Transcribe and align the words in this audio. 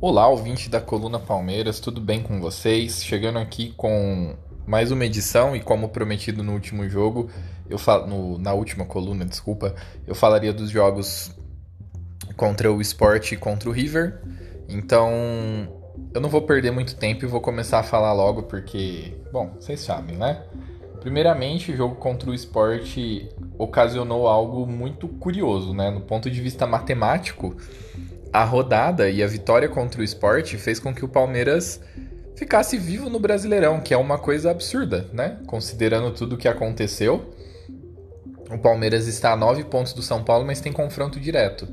Olá, 0.00 0.28
ouvinte 0.28 0.70
da 0.70 0.80
Coluna 0.80 1.18
Palmeiras, 1.18 1.80
tudo 1.80 2.00
bem 2.00 2.22
com 2.22 2.40
vocês? 2.40 3.02
Chegando 3.02 3.40
aqui 3.40 3.72
com 3.76 4.36
mais 4.64 4.92
uma 4.92 5.04
edição 5.04 5.56
e 5.56 5.60
como 5.60 5.88
prometido 5.88 6.40
no 6.44 6.52
último 6.52 6.88
jogo, 6.88 7.28
eu 7.68 7.78
falo 7.78 8.06
no, 8.06 8.38
na 8.38 8.52
última 8.52 8.84
coluna, 8.84 9.24
desculpa, 9.24 9.74
eu 10.06 10.14
falaria 10.14 10.52
dos 10.52 10.70
jogos 10.70 11.34
contra 12.36 12.72
o 12.72 12.80
Sport 12.80 13.32
e 13.32 13.36
contra 13.36 13.68
o 13.68 13.72
River. 13.72 14.22
Então, 14.68 15.10
eu 16.14 16.20
não 16.20 16.28
vou 16.28 16.42
perder 16.42 16.70
muito 16.70 16.94
tempo 16.94 17.24
e 17.24 17.28
vou 17.28 17.40
começar 17.40 17.80
a 17.80 17.82
falar 17.82 18.12
logo 18.12 18.44
porque, 18.44 19.16
bom, 19.32 19.50
vocês 19.58 19.80
sabem, 19.80 20.16
né? 20.16 20.44
Primeiramente, 21.00 21.72
o 21.72 21.76
jogo 21.76 21.96
contra 21.96 22.30
o 22.30 22.34
Sport 22.34 22.96
ocasionou 23.58 24.28
algo 24.28 24.64
muito 24.64 25.08
curioso, 25.08 25.74
né? 25.74 25.90
No 25.90 26.02
ponto 26.02 26.30
de 26.30 26.40
vista 26.40 26.68
matemático, 26.68 27.56
a 28.32 28.44
rodada 28.44 29.08
e 29.08 29.22
a 29.22 29.26
vitória 29.26 29.68
contra 29.68 30.00
o 30.00 30.04
Sport 30.04 30.54
fez 30.56 30.78
com 30.78 30.94
que 30.94 31.04
o 31.04 31.08
Palmeiras 31.08 31.80
ficasse 32.36 32.76
vivo 32.76 33.10
no 33.10 33.18
Brasileirão, 33.18 33.80
que 33.80 33.92
é 33.92 33.96
uma 33.96 34.18
coisa 34.18 34.50
absurda, 34.50 35.08
né? 35.12 35.38
Considerando 35.46 36.12
tudo 36.12 36.34
o 36.34 36.38
que 36.38 36.46
aconteceu. 36.46 37.34
O 38.50 38.58
Palmeiras 38.58 39.06
está 39.06 39.32
a 39.32 39.36
nove 39.36 39.64
pontos 39.64 39.92
do 39.92 40.02
São 40.02 40.22
Paulo, 40.22 40.46
mas 40.46 40.60
tem 40.60 40.72
confronto 40.72 41.18
direto. 41.18 41.68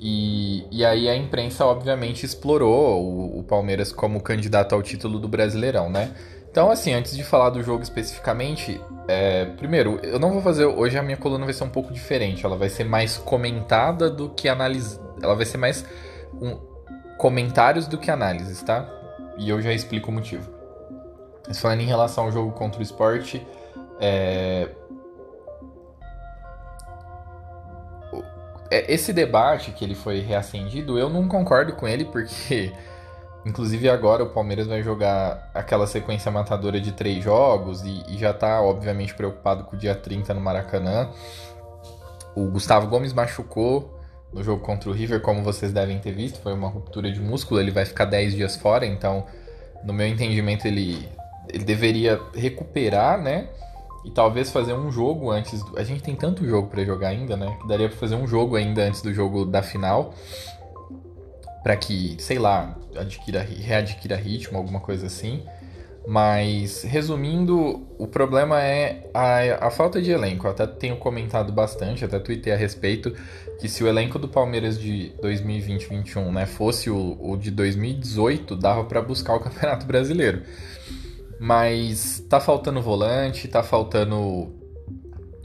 E, 0.00 0.64
e 0.70 0.84
aí 0.84 1.08
a 1.08 1.16
imprensa, 1.16 1.64
obviamente, 1.64 2.24
explorou 2.24 3.02
o, 3.02 3.40
o 3.40 3.42
Palmeiras 3.42 3.92
como 3.92 4.20
candidato 4.20 4.74
ao 4.74 4.82
título 4.82 5.18
do 5.18 5.26
Brasileirão, 5.26 5.90
né? 5.90 6.12
Então, 6.50 6.70
assim, 6.70 6.92
antes 6.92 7.16
de 7.16 7.24
falar 7.24 7.50
do 7.50 7.62
jogo 7.62 7.82
especificamente, 7.82 8.80
é, 9.06 9.44
primeiro, 9.44 9.98
eu 10.02 10.18
não 10.18 10.32
vou 10.32 10.40
fazer. 10.42 10.66
Hoje 10.66 10.96
a 10.98 11.02
minha 11.02 11.16
coluna 11.16 11.44
vai 11.44 11.54
ser 11.54 11.64
um 11.64 11.68
pouco 11.68 11.92
diferente. 11.92 12.44
Ela 12.44 12.56
vai 12.56 12.68
ser 12.68 12.84
mais 12.84 13.16
comentada 13.16 14.10
do 14.10 14.30
que 14.30 14.48
análise. 14.48 14.98
Ela 15.22 15.34
vai 15.34 15.44
ser 15.44 15.58
mais 15.58 15.84
um, 16.40 16.56
comentários 17.16 17.86
do 17.86 17.98
que 17.98 18.10
análises, 18.10 18.62
tá? 18.62 18.88
E 19.36 19.48
eu 19.48 19.60
já 19.60 19.72
explico 19.72 20.10
o 20.10 20.14
motivo. 20.14 20.50
Mas 21.46 21.60
falando 21.60 21.80
em 21.80 21.86
relação 21.86 22.24
ao 22.24 22.32
jogo 22.32 22.52
contra 22.52 22.80
o 22.80 22.82
esporte, 22.82 23.46
é, 24.00 24.68
é... 28.70 28.92
esse 28.92 29.12
debate 29.12 29.72
que 29.72 29.84
ele 29.84 29.94
foi 29.94 30.20
reacendido, 30.20 30.98
eu 30.98 31.08
não 31.08 31.26
concordo 31.26 31.72
com 31.74 31.88
ele 31.88 32.04
porque 32.04 32.72
Inclusive 33.48 33.88
agora 33.88 34.24
o 34.24 34.30
Palmeiras 34.30 34.66
vai 34.66 34.82
jogar 34.82 35.50
aquela 35.54 35.86
sequência 35.86 36.30
matadora 36.30 36.78
de 36.78 36.92
três 36.92 37.24
jogos 37.24 37.82
e, 37.82 38.04
e, 38.08 38.18
já 38.18 38.34
tá, 38.34 38.60
obviamente, 38.60 39.14
preocupado 39.14 39.64
com 39.64 39.74
o 39.74 39.78
dia 39.78 39.94
30 39.94 40.34
no 40.34 40.40
Maracanã. 40.40 41.10
O 42.34 42.46
Gustavo 42.50 42.86
Gomes 42.88 43.12
machucou 43.12 43.97
no 44.32 44.42
jogo 44.42 44.62
contra 44.62 44.90
o 44.90 44.92
River, 44.92 45.20
como 45.20 45.42
vocês 45.42 45.72
devem 45.72 45.98
ter 45.98 46.12
visto, 46.12 46.40
foi 46.40 46.52
uma 46.52 46.68
ruptura 46.68 47.10
de 47.10 47.20
músculo, 47.20 47.60
ele 47.60 47.70
vai 47.70 47.84
ficar 47.84 48.04
10 48.04 48.34
dias 48.34 48.56
fora, 48.56 48.84
então, 48.84 49.24
no 49.84 49.92
meu 49.92 50.06
entendimento, 50.06 50.66
ele, 50.66 51.08
ele 51.48 51.64
deveria 51.64 52.20
recuperar, 52.34 53.20
né? 53.20 53.48
E 54.04 54.10
talvez 54.10 54.50
fazer 54.50 54.74
um 54.74 54.90
jogo 54.92 55.30
antes. 55.30 55.62
Do... 55.62 55.78
A 55.78 55.82
gente 55.82 56.02
tem 56.02 56.14
tanto 56.14 56.46
jogo 56.46 56.68
para 56.68 56.84
jogar 56.84 57.08
ainda, 57.08 57.36
né? 57.36 57.56
Que 57.60 57.66
daria 57.66 57.88
para 57.88 57.98
fazer 57.98 58.14
um 58.14 58.26
jogo 58.26 58.56
ainda 58.56 58.82
antes 58.82 59.02
do 59.02 59.12
jogo 59.12 59.44
da 59.44 59.62
final 59.62 60.14
para 61.62 61.76
que, 61.76 62.16
sei 62.18 62.38
lá, 62.38 62.76
adquira, 62.96 63.42
readquira 63.42 64.16
ritmo, 64.16 64.56
alguma 64.56 64.80
coisa 64.80 65.06
assim. 65.06 65.42
Mas, 66.10 66.84
resumindo, 66.84 67.86
o 67.98 68.06
problema 68.06 68.62
é 68.62 69.10
a, 69.12 69.66
a 69.66 69.70
falta 69.70 70.00
de 70.00 70.10
elenco. 70.10 70.48
Até 70.48 70.66
tenho 70.66 70.96
comentado 70.96 71.52
bastante, 71.52 72.02
até 72.02 72.18
tuitei 72.18 72.50
a 72.50 72.56
respeito, 72.56 73.14
que 73.60 73.68
se 73.68 73.84
o 73.84 73.86
elenco 73.86 74.18
do 74.18 74.26
Palmeiras 74.26 74.80
de 74.80 75.12
2020-21 75.22 76.32
né, 76.32 76.46
fosse 76.46 76.88
o, 76.88 77.18
o 77.20 77.36
de 77.36 77.50
2018, 77.50 78.56
dava 78.56 78.84
para 78.84 79.02
buscar 79.02 79.34
o 79.34 79.40
Campeonato 79.44 79.84
Brasileiro. 79.84 80.44
Mas 81.38 82.24
tá 82.26 82.40
faltando 82.40 82.80
volante, 82.80 83.46
tá 83.46 83.62
faltando 83.62 84.50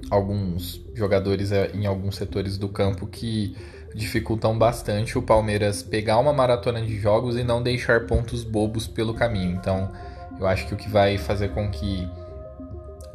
alguns 0.09 0.81
jogadores 0.95 1.51
é, 1.51 1.71
em 1.73 1.85
alguns 1.85 2.15
setores 2.15 2.57
do 2.57 2.69
campo 2.69 3.05
que 3.05 3.53
dificultam 3.93 4.57
bastante 4.57 5.17
o 5.17 5.21
Palmeiras 5.21 5.83
pegar 5.83 6.19
uma 6.19 6.31
maratona 6.31 6.81
de 6.81 6.97
jogos 6.97 7.35
e 7.35 7.43
não 7.43 7.61
deixar 7.61 8.07
pontos 8.07 8.45
bobos 8.45 8.87
pelo 8.87 9.13
caminho. 9.13 9.57
Então, 9.57 9.91
eu 10.39 10.47
acho 10.47 10.67
que 10.67 10.73
o 10.73 10.77
que 10.77 10.89
vai 10.89 11.17
fazer 11.17 11.49
com 11.49 11.69
que 11.69 12.09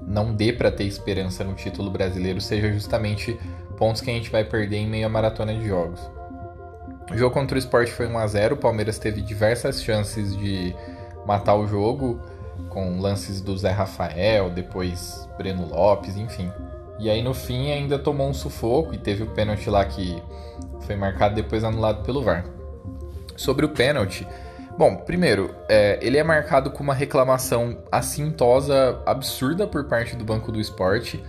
não 0.06 0.34
dê 0.34 0.53
para 0.53 0.71
ter 0.71 0.84
esperança 0.84 1.45
no 1.45 1.55
título 1.55 1.91
brasileiro 1.91 2.41
seja 2.41 2.73
justamente 2.73 3.39
pontos 3.77 4.01
que 4.01 4.11
a 4.11 4.15
gente 4.15 4.31
vai 4.31 4.45
perder 4.45 4.79
em 4.79 4.89
meia 4.89 5.09
maratona 5.09 5.55
de 5.55 5.67
jogos. 5.67 6.01
O 7.11 7.17
jogo 7.17 7.33
contra 7.33 7.57
o 7.57 7.59
Sport 7.59 7.89
foi 7.89 8.07
1 8.07 8.19
a 8.19 8.27
0, 8.27 8.55
o 8.55 8.59
Palmeiras 8.59 8.99
teve 8.99 9.21
diversas 9.21 9.83
chances 9.83 10.37
de 10.37 10.75
matar 11.27 11.55
o 11.55 11.67
jogo 11.67 12.21
com 12.69 13.01
lances 13.01 13.41
do 13.41 13.57
Zé 13.57 13.71
Rafael, 13.71 14.51
depois 14.51 15.28
Breno 15.39 15.67
Lopes, 15.67 16.17
enfim. 16.17 16.51
E 16.99 17.09
aí 17.09 17.23
no 17.23 17.33
fim 17.33 17.71
ainda 17.71 17.99
tomou 17.99 18.28
um 18.28 18.34
sufoco 18.34 18.95
e 18.95 18.99
teve 18.99 19.23
o 19.23 19.27
pênalti 19.28 19.71
lá 19.71 19.84
que 19.84 20.21
foi 20.81 20.97
marcado 20.97 21.34
depois 21.34 21.62
anulado 21.65 22.03
pelo 22.03 22.23
VAR. 22.23 22.45
Sobre 23.37 23.65
o 23.65 23.69
pênalti, 23.69 24.27
bom, 24.78 24.94
primeiro, 24.94 25.53
é, 25.69 25.99
ele 26.00 26.16
é 26.16 26.22
marcado 26.22 26.71
com 26.71 26.84
uma 26.84 26.94
reclamação 26.94 27.83
assintosa 27.91 29.03
absurda 29.05 29.66
por 29.66 29.84
parte 29.89 30.15
do 30.15 30.25
Banco 30.25 30.53
do 30.53 30.61
Esporte. 30.61 31.21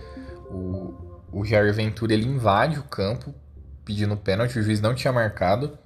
O, 0.48 0.94
o 1.32 1.44
Jair 1.44 1.74
Ventura 1.74 2.14
ele 2.14 2.26
invade 2.26 2.78
o 2.78 2.84
campo 2.84 3.34
pedindo 3.84 4.16
pênalti, 4.16 4.56
o 4.56 4.62
juiz 4.62 4.80
não 4.80 4.94
tinha 4.94 5.12
marcado. 5.12 5.76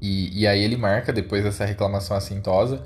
E, 0.00 0.40
e 0.40 0.46
aí 0.46 0.62
ele 0.62 0.78
marca 0.78 1.12
depois 1.12 1.44
dessa 1.44 1.66
reclamação 1.66 2.16
assintosa. 2.16 2.82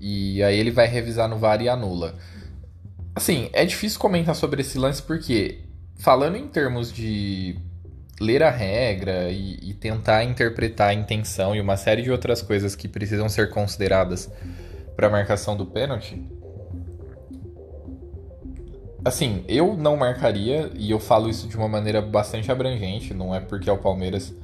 E 0.00 0.42
aí 0.42 0.58
ele 0.58 0.70
vai 0.70 0.86
revisar 0.86 1.28
no 1.28 1.36
VAR 1.36 1.60
e 1.60 1.68
anula. 1.68 2.14
Assim, 3.14 3.50
é 3.52 3.64
difícil 3.66 4.00
comentar 4.00 4.34
sobre 4.34 4.62
esse 4.62 4.78
lance 4.78 5.02
porque, 5.02 5.60
falando 5.96 6.36
em 6.36 6.48
termos 6.48 6.90
de 6.90 7.58
ler 8.20 8.42
a 8.42 8.50
regra 8.50 9.30
e, 9.30 9.58
e, 9.62 9.74
tentar 9.74 10.22
interpretar 10.24 10.90
a 10.90 10.94
intenção 10.94 11.54
e 11.54 11.60
uma 11.60 11.76
série 11.76 12.02
de 12.02 12.10
outras 12.10 12.40
coisas 12.40 12.76
que 12.76 12.86
precisam 12.86 13.28
ser 13.28 13.50
consideradas 13.50 14.30
para 14.94 15.08
a 15.08 15.10
marcação 15.10 15.56
do 15.56 15.66
pênalti. 15.66 16.22
Assim, 19.04 19.44
eu 19.46 19.76
não 19.76 19.96
marcaria 19.96 20.70
e 20.74 20.90
eu 20.90 20.98
falo 20.98 21.28
isso 21.28 21.46
de 21.46 21.56
uma 21.56 21.68
maneira 21.68 22.00
bastante 22.00 22.50
abrangente, 22.50 23.12
não 23.12 23.34
é 23.34 23.40
porque 23.40 23.68
é 23.68 23.72
o 23.72 23.76
Palmeiras, 23.76 24.34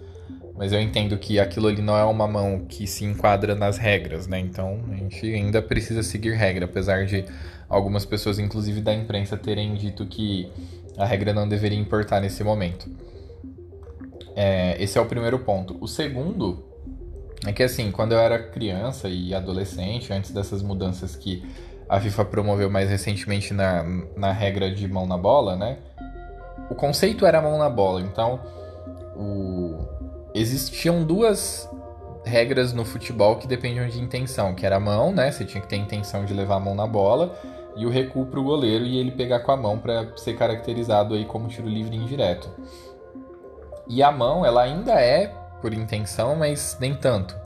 mas 0.55 0.73
eu 0.73 0.81
entendo 0.81 1.17
que 1.17 1.41
aquilo 1.41 1.69
ali 1.69 1.81
não 1.81 1.97
é 1.97 2.05
uma 2.05 2.29
mão 2.29 2.67
que 2.69 2.87
se 2.87 3.05
enquadra 3.05 3.55
nas 3.55 3.79
regras, 3.79 4.27
né? 4.27 4.39
Então 4.39 4.81
a 4.93 4.97
gente 4.97 5.25
ainda 5.33 5.63
precisa 5.63 6.03
seguir 6.03 6.35
regra, 6.35 6.67
apesar 6.67 7.07
de 7.07 7.25
algumas 7.69 8.05
pessoas, 8.05 8.39
inclusive 8.39 8.83
da 8.83 8.93
imprensa, 8.93 9.37
terem 9.39 9.75
dito 9.75 10.05
que 10.05 10.53
a 10.99 11.07
regra 11.07 11.33
não 11.33 11.49
deveria 11.49 11.79
importar 11.79 12.21
nesse 12.21 12.45
momento. 12.45 12.91
É, 14.43 14.75
esse 14.83 14.97
é 14.97 15.01
o 15.03 15.05
primeiro 15.05 15.41
ponto. 15.41 15.77
O 15.83 15.87
segundo 15.87 16.65
é 17.47 17.53
que, 17.53 17.63
assim, 17.63 17.91
quando 17.91 18.13
eu 18.13 18.19
era 18.19 18.39
criança 18.39 19.07
e 19.07 19.35
adolescente, 19.35 20.11
antes 20.15 20.31
dessas 20.31 20.63
mudanças 20.63 21.15
que 21.15 21.45
a 21.87 22.01
FIFA 22.01 22.25
promoveu 22.25 22.71
mais 22.71 22.89
recentemente 22.89 23.53
na, 23.53 23.85
na 24.17 24.33
regra 24.33 24.75
de 24.75 24.89
mão 24.89 25.07
na 25.07 25.19
bola, 25.19 25.57
né? 25.57 25.77
O 26.71 26.75
conceito 26.75 27.27
era 27.27 27.43
mão 27.43 27.59
na 27.59 27.69
bola. 27.69 28.01
Então, 28.01 28.41
o... 29.15 29.77
existiam 30.35 31.05
duas 31.05 31.69
regras 32.25 32.73
no 32.73 32.87
futebol 32.87 33.37
que 33.37 33.47
dependiam 33.47 33.87
de 33.89 34.01
intenção, 34.01 34.55
que 34.55 34.65
era 34.65 34.77
a 34.77 34.81
mão, 34.81 35.13
né? 35.13 35.31
Você 35.31 35.45
tinha 35.45 35.61
que 35.61 35.69
ter 35.69 35.77
intenção 35.77 36.25
de 36.25 36.33
levar 36.33 36.55
a 36.55 36.61
mão 36.61 36.75
na 36.75 36.87
bola 36.87 37.39
e 37.77 37.85
o 37.85 37.91
recuo 37.91 38.25
para 38.25 38.41
o 38.41 38.45
goleiro 38.45 38.87
e 38.87 38.97
ele 38.97 39.11
pegar 39.11 39.41
com 39.41 39.53
a 39.53 39.57
mão 39.59 39.79
para 39.79 40.17
ser 40.17 40.33
caracterizado 40.39 41.13
aí 41.13 41.27
como 41.27 41.47
tiro 41.47 41.69
livre 41.69 41.95
indireto. 41.95 42.49
E 43.93 44.05
a 44.05 44.13
mão, 44.13 44.47
ela 44.47 44.63
ainda 44.63 44.93
é 44.93 45.27
por 45.61 45.75
intenção, 45.75 46.37
mas 46.37 46.77
nem 46.81 46.95
tanto. 46.95 47.37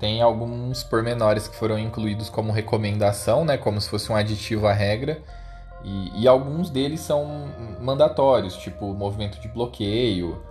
Tem 0.00 0.20
alguns 0.20 0.82
pormenores 0.82 1.46
que 1.46 1.54
foram 1.54 1.78
incluídos 1.78 2.28
como 2.28 2.50
recomendação, 2.50 3.44
né, 3.44 3.56
como 3.56 3.80
se 3.80 3.88
fosse 3.88 4.10
um 4.10 4.16
aditivo 4.16 4.66
à 4.66 4.72
regra, 4.72 5.22
e, 5.84 6.22
e 6.22 6.26
alguns 6.26 6.68
deles 6.68 6.98
são 6.98 7.48
mandatórios, 7.80 8.56
tipo 8.56 8.92
movimento 8.92 9.38
de 9.38 9.46
bloqueio, 9.46 10.42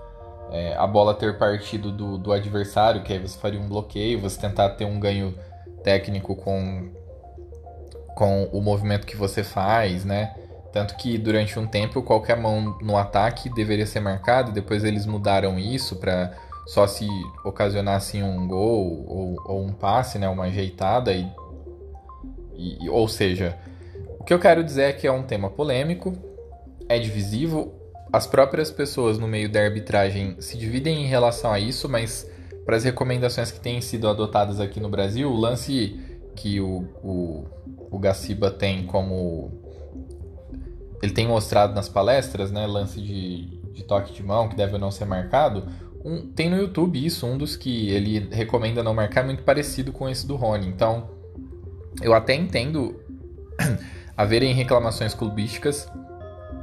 é, 0.49 0.77
a 0.77 0.87
bola 0.87 1.13
ter 1.13 1.37
partido 1.37 1.91
do, 1.91 2.17
do 2.17 2.31
adversário, 2.31 3.03
que 3.03 3.11
aí 3.11 3.19
você 3.19 3.37
faria 3.37 3.59
um 3.59 3.67
bloqueio, 3.67 4.21
você 4.21 4.39
tentar 4.39 4.69
ter 4.71 4.85
um 4.85 4.97
ganho 4.97 5.37
técnico 5.83 6.37
com, 6.37 6.89
com 8.15 8.45
o 8.45 8.61
movimento 8.61 9.05
que 9.05 9.17
você 9.17 9.43
faz, 9.43 10.05
né? 10.05 10.33
Tanto 10.77 10.95
que 10.95 11.17
durante 11.17 11.57
um 11.57 11.65
tempo 11.65 12.03
qualquer 12.03 12.37
mão 12.37 12.77
no 12.83 12.95
ataque 12.95 13.49
deveria 13.49 13.87
ser 13.87 13.99
marcada, 13.99 14.51
depois 14.51 14.83
eles 14.83 15.07
mudaram 15.07 15.57
isso 15.57 15.95
para 15.95 16.31
só 16.67 16.85
se 16.85 17.07
ocasionar 17.43 17.95
assim 17.95 18.21
um 18.21 18.47
gol 18.47 19.03
ou, 19.07 19.35
ou, 19.43 19.65
um 19.65 19.73
passe, 19.73 20.19
né, 20.19 20.29
uma 20.29 20.43
ajeitada 20.43 21.11
e, 21.11 21.27
e, 22.53 22.87
ou 22.87 23.07
seja, 23.07 23.57
o 24.19 24.23
que 24.23 24.31
eu 24.31 24.37
quero 24.37 24.63
dizer 24.63 24.83
é 24.83 24.93
que 24.93 25.07
é 25.07 25.11
um 25.11 25.23
tema 25.23 25.49
polêmico, 25.49 26.13
é 26.87 26.99
divisivo, 26.99 27.73
as 28.13 28.27
próprias 28.27 28.69
pessoas 28.69 29.17
no 29.17 29.27
meio 29.27 29.49
da 29.49 29.59
arbitragem 29.59 30.39
se 30.39 30.59
dividem 30.59 31.05
em 31.05 31.07
relação 31.07 31.51
a 31.51 31.59
isso, 31.59 31.89
mas 31.89 32.29
as 32.67 32.83
recomendações 32.83 33.49
que 33.49 33.59
têm 33.59 33.81
sido 33.81 34.07
adotadas 34.07 34.59
aqui 34.59 34.79
no 34.79 34.89
Brasil, 34.89 35.27
o 35.27 35.35
lance 35.35 35.99
que 36.35 36.61
o, 36.61 36.87
o, 37.03 37.45
o 37.89 37.97
Gaciba 37.97 38.51
tem 38.51 38.85
como. 38.85 39.65
Ele 41.01 41.11
tem 41.11 41.27
mostrado 41.27 41.73
nas 41.73 41.87
palestras, 41.87 42.51
né? 42.51 42.65
Lance 42.65 42.99
de, 42.99 43.45
de 43.71 43.83
toque 43.83 44.13
de 44.13 44.23
mão 44.23 44.49
que 44.49 44.55
deve 44.55 44.73
ou 44.73 44.79
não 44.79 44.91
ser 44.91 45.05
marcado. 45.05 45.67
Um, 46.03 46.27
tem 46.27 46.49
no 46.49 46.57
YouTube 46.57 47.03
isso, 47.03 47.25
um 47.25 47.37
dos 47.37 47.55
que 47.55 47.89
ele 47.89 48.29
recomenda 48.31 48.81
não 48.81 48.93
marcar, 48.93 49.25
muito 49.25 49.43
parecido 49.43 49.91
com 49.91 50.07
esse 50.07 50.25
do 50.25 50.35
Rony. 50.35 50.67
Então, 50.67 51.09
eu 52.01 52.13
até 52.13 52.33
entendo 52.33 52.99
haverem 54.15 54.53
reclamações 54.53 55.13
clubísticas, 55.13 55.89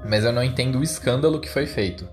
mas 0.09 0.25
eu 0.25 0.33
não 0.33 0.43
entendo 0.43 0.79
o 0.79 0.83
escândalo 0.83 1.41
que 1.41 1.49
foi 1.49 1.67
feito. 1.67 2.09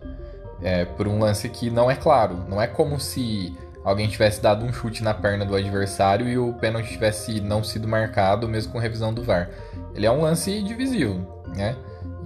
É, 0.62 0.86
por 0.86 1.08
um 1.08 1.20
lance 1.20 1.50
que 1.50 1.70
não 1.70 1.90
é 1.90 1.96
claro. 1.96 2.46
Não 2.48 2.62
é 2.62 2.68
como 2.68 3.00
se 3.00 3.56
alguém 3.84 4.08
tivesse 4.08 4.42
dado 4.42 4.64
um 4.64 4.72
chute 4.72 5.04
na 5.04 5.14
perna 5.14 5.44
do 5.44 5.56
adversário 5.56 6.28
e 6.28 6.38
o 6.38 6.54
pênalti 6.54 6.90
tivesse 6.90 7.42
não 7.42 7.64
sido 7.64 7.88
marcado, 7.88 8.48
mesmo 8.48 8.72
com 8.72 8.78
revisão 8.78 9.14
do 9.14 9.24
VAR. 9.24 9.50
Ele 9.96 10.06
é 10.06 10.12
um 10.12 10.22
lance 10.22 10.62
divisivo, 10.62 11.44
né? 11.56 11.76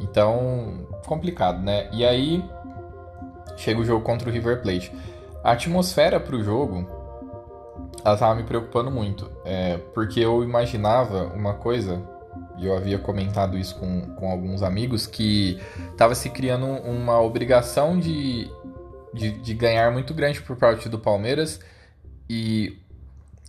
Então, 0.10 0.88
complicado, 1.06 1.62
né? 1.62 1.90
E 1.92 2.06
aí 2.06 2.44
chega 3.58 3.80
o 3.80 3.86
jogo 3.86 4.04
contra 4.04 4.30
o 4.30 4.32
River 4.32 4.62
Plate. 4.62 4.92
A 5.44 5.52
atmosfera 5.52 6.20
para 6.20 6.36
o 6.36 6.44
jogo, 6.44 6.88
ela 8.04 8.16
tava 8.16 8.36
me 8.36 8.44
preocupando 8.44 8.92
muito, 8.92 9.30
é, 9.44 9.78
porque 9.94 10.20
eu 10.20 10.44
imaginava 10.44 11.26
uma 11.36 11.54
coisa, 11.54 12.02
e 12.58 12.66
eu 12.66 12.76
havia 12.76 13.00
comentado 13.00 13.58
isso 13.58 13.76
com, 13.78 14.02
com 14.16 14.32
alguns 14.32 14.62
amigos, 14.64 15.08
que 15.08 15.60
estava 15.92 16.14
se 16.16 16.30
criando 16.30 16.66
uma 16.66 17.20
obrigação 17.22 18.00
de, 18.00 18.50
de, 19.14 19.32
de 19.32 19.54
ganhar 19.54 19.92
muito 19.92 20.14
grande 20.14 20.42
por 20.42 20.56
parte 20.56 20.88
do 20.90 21.00
Palmeiras 21.00 21.60
e 22.30 22.78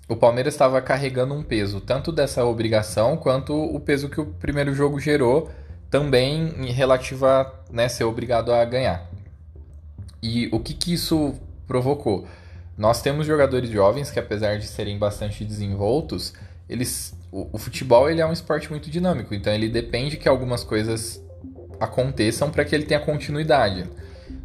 o 0.08 0.14
Palmeiras 0.14 0.54
estava 0.54 0.80
carregando 0.80 1.34
um 1.34 1.42
peso, 1.42 1.80
tanto 1.80 2.12
dessa 2.12 2.44
obrigação 2.44 3.16
quanto 3.16 3.52
o 3.54 3.80
peso 3.80 4.08
que 4.08 4.20
o 4.20 4.26
primeiro 4.26 4.72
jogo 4.72 5.00
gerou, 5.00 5.50
também 5.90 6.70
relativo 6.72 7.26
a 7.26 7.52
né, 7.70 7.88
ser 7.88 8.04
obrigado 8.04 8.52
a 8.52 8.64
ganhar. 8.64 9.10
E 10.22 10.48
o 10.52 10.60
que, 10.60 10.74
que 10.74 10.92
isso 10.92 11.34
provocou? 11.66 12.26
Nós 12.76 13.00
temos 13.00 13.26
jogadores 13.26 13.70
jovens 13.70 14.10
que, 14.10 14.18
apesar 14.18 14.58
de 14.58 14.66
serem 14.66 14.98
bastante 14.98 15.44
desenvoltos, 15.44 16.34
eles, 16.68 17.16
o, 17.32 17.48
o 17.52 17.58
futebol 17.58 18.10
ele 18.10 18.20
é 18.20 18.26
um 18.26 18.32
esporte 18.32 18.70
muito 18.70 18.90
dinâmico, 18.90 19.34
então 19.34 19.52
ele 19.52 19.68
depende 19.68 20.16
que 20.16 20.28
algumas 20.28 20.64
coisas 20.64 21.22
aconteçam 21.80 22.50
para 22.50 22.64
que 22.64 22.74
ele 22.74 22.84
tenha 22.84 23.00
continuidade. 23.00 23.88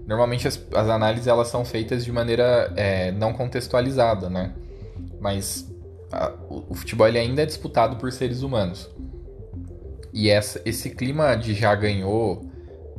Normalmente 0.05 0.47
as, 0.47 0.61
as, 0.73 0.89
análises 0.89 1.27
elas 1.27 1.47
são 1.47 1.63
feitas 1.63 2.03
de 2.03 2.11
maneira 2.11 2.71
é, 2.75 3.11
não 3.11 3.33
contextualizada, 3.33 4.29
né? 4.29 4.53
Mas 5.19 5.69
a, 6.11 6.31
o, 6.49 6.65
o, 6.69 6.75
futebol 6.75 7.07
ele 7.07 7.17
ainda 7.17 7.43
é 7.43 7.45
disputado 7.45 7.95
por 7.95 8.11
seres 8.11 8.41
humanos. 8.41 8.89
E 10.13 10.29
essa, 10.29 10.61
esse 10.65 10.89
clima 10.89 11.35
de 11.35 11.53
já 11.53 11.73
ganhou 11.73 12.45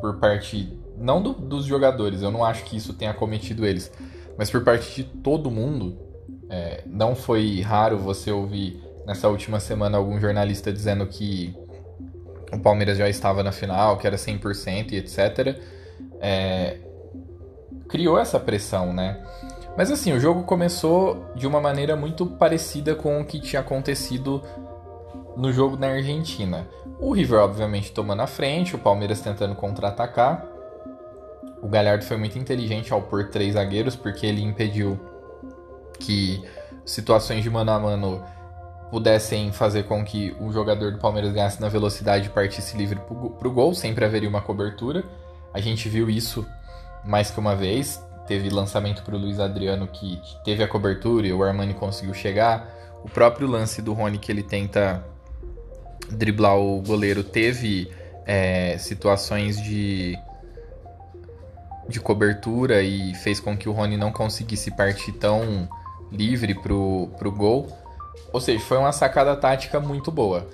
por 0.00 0.18
parte 0.18 0.78
não 0.96 1.22
do, 1.22 1.32
dos 1.32 1.64
jogadores, 1.64 2.22
eu 2.22 2.30
não 2.30 2.44
acho 2.44 2.64
que 2.64 2.76
isso 2.76 2.94
tenha 2.94 3.12
cometido 3.12 3.66
eles, 3.66 3.90
mas 4.36 4.50
por 4.50 4.62
parte 4.62 5.02
de 5.02 5.04
todo 5.04 5.50
mundo. 5.50 5.98
É, 6.48 6.82
não 6.86 7.14
foi 7.14 7.62
raro 7.62 7.96
você 7.96 8.30
ouvir 8.30 8.78
nessa 9.06 9.26
última 9.26 9.58
semana 9.58 9.96
algum 9.96 10.20
jornalista 10.20 10.70
dizendo 10.70 11.06
que 11.06 11.56
o 12.52 12.58
Palmeiras 12.58 12.98
já 12.98 13.08
estava 13.08 13.42
na 13.42 13.50
final, 13.50 13.96
que 13.96 14.06
era 14.06 14.16
100% 14.16 14.92
e 14.92 14.96
etc. 14.96 15.58
É, 16.20 16.76
criou 17.88 18.18
essa 18.18 18.38
pressão, 18.38 18.92
né? 18.92 19.24
Mas 19.76 19.90
assim, 19.90 20.12
o 20.12 20.20
jogo 20.20 20.42
começou 20.42 21.32
de 21.34 21.46
uma 21.46 21.60
maneira 21.60 21.96
muito 21.96 22.26
parecida 22.26 22.94
com 22.94 23.20
o 23.20 23.24
que 23.24 23.40
tinha 23.40 23.60
acontecido 23.60 24.42
no 25.36 25.52
jogo 25.52 25.76
na 25.76 25.88
Argentina. 25.88 26.66
O 26.98 27.12
River, 27.12 27.40
obviamente, 27.40 27.92
tomando 27.92 28.22
a 28.22 28.26
frente, 28.26 28.74
o 28.74 28.78
Palmeiras 28.78 29.20
tentando 29.20 29.54
contra-atacar. 29.54 30.46
O 31.62 31.68
Galhardo 31.68 32.04
foi 32.04 32.16
muito 32.16 32.38
inteligente 32.38 32.92
ao 32.92 33.02
pôr 33.02 33.28
três 33.28 33.54
zagueiros, 33.54 33.96
porque 33.96 34.26
ele 34.26 34.42
impediu 34.42 34.98
que 35.98 36.42
situações 36.84 37.42
de 37.42 37.50
mano 37.50 37.70
a 37.70 37.78
mano 37.78 38.24
pudessem 38.90 39.52
fazer 39.52 39.84
com 39.84 40.04
que 40.04 40.36
o 40.38 40.52
jogador 40.52 40.92
do 40.92 40.98
Palmeiras 40.98 41.32
ganhasse 41.32 41.60
na 41.60 41.68
velocidade 41.68 42.26
e 42.26 42.30
partisse 42.30 42.76
livre 42.76 43.00
para 43.00 43.48
o 43.48 43.52
gol, 43.52 43.74
sempre 43.74 44.04
haveria 44.04 44.28
uma 44.28 44.42
cobertura. 44.42 45.02
A 45.54 45.60
gente 45.60 45.88
viu 45.88 46.10
isso 46.10 46.46
mais 47.04 47.30
que 47.30 47.40
uma 47.40 47.56
vez. 47.56 48.04
Teve 48.26 48.50
lançamento 48.50 49.02
para 49.02 49.14
o 49.14 49.18
Luiz 49.18 49.40
Adriano 49.40 49.86
que 49.88 50.20
teve 50.44 50.62
a 50.62 50.68
cobertura 50.68 51.26
e 51.26 51.32
o 51.32 51.42
Armani 51.42 51.74
conseguiu 51.74 52.14
chegar. 52.14 52.68
O 53.02 53.08
próprio 53.08 53.48
lance 53.48 53.82
do 53.82 53.92
Rony 53.92 54.18
que 54.18 54.30
ele 54.30 54.42
tenta 54.42 55.04
driblar 56.10 56.56
o 56.56 56.80
goleiro 56.82 57.22
teve 57.24 57.90
é, 58.26 58.76
situações 58.78 59.60
de 59.62 60.18
de 61.88 62.00
cobertura 62.00 62.82
e 62.82 63.14
fez 63.14 63.40
com 63.40 63.56
que 63.56 63.68
o 63.68 63.72
Rony 63.72 63.96
não 63.96 64.12
conseguisse 64.12 64.70
partir 64.70 65.12
tão 65.12 65.68
livre 66.10 66.54
pro, 66.54 67.08
pro 67.18 67.32
gol. 67.32 67.68
Ou 68.32 68.40
seja, 68.40 68.64
foi 68.64 68.78
uma 68.78 68.92
sacada 68.92 69.36
tática 69.36 69.80
muito 69.80 70.10
boa. 70.10 70.48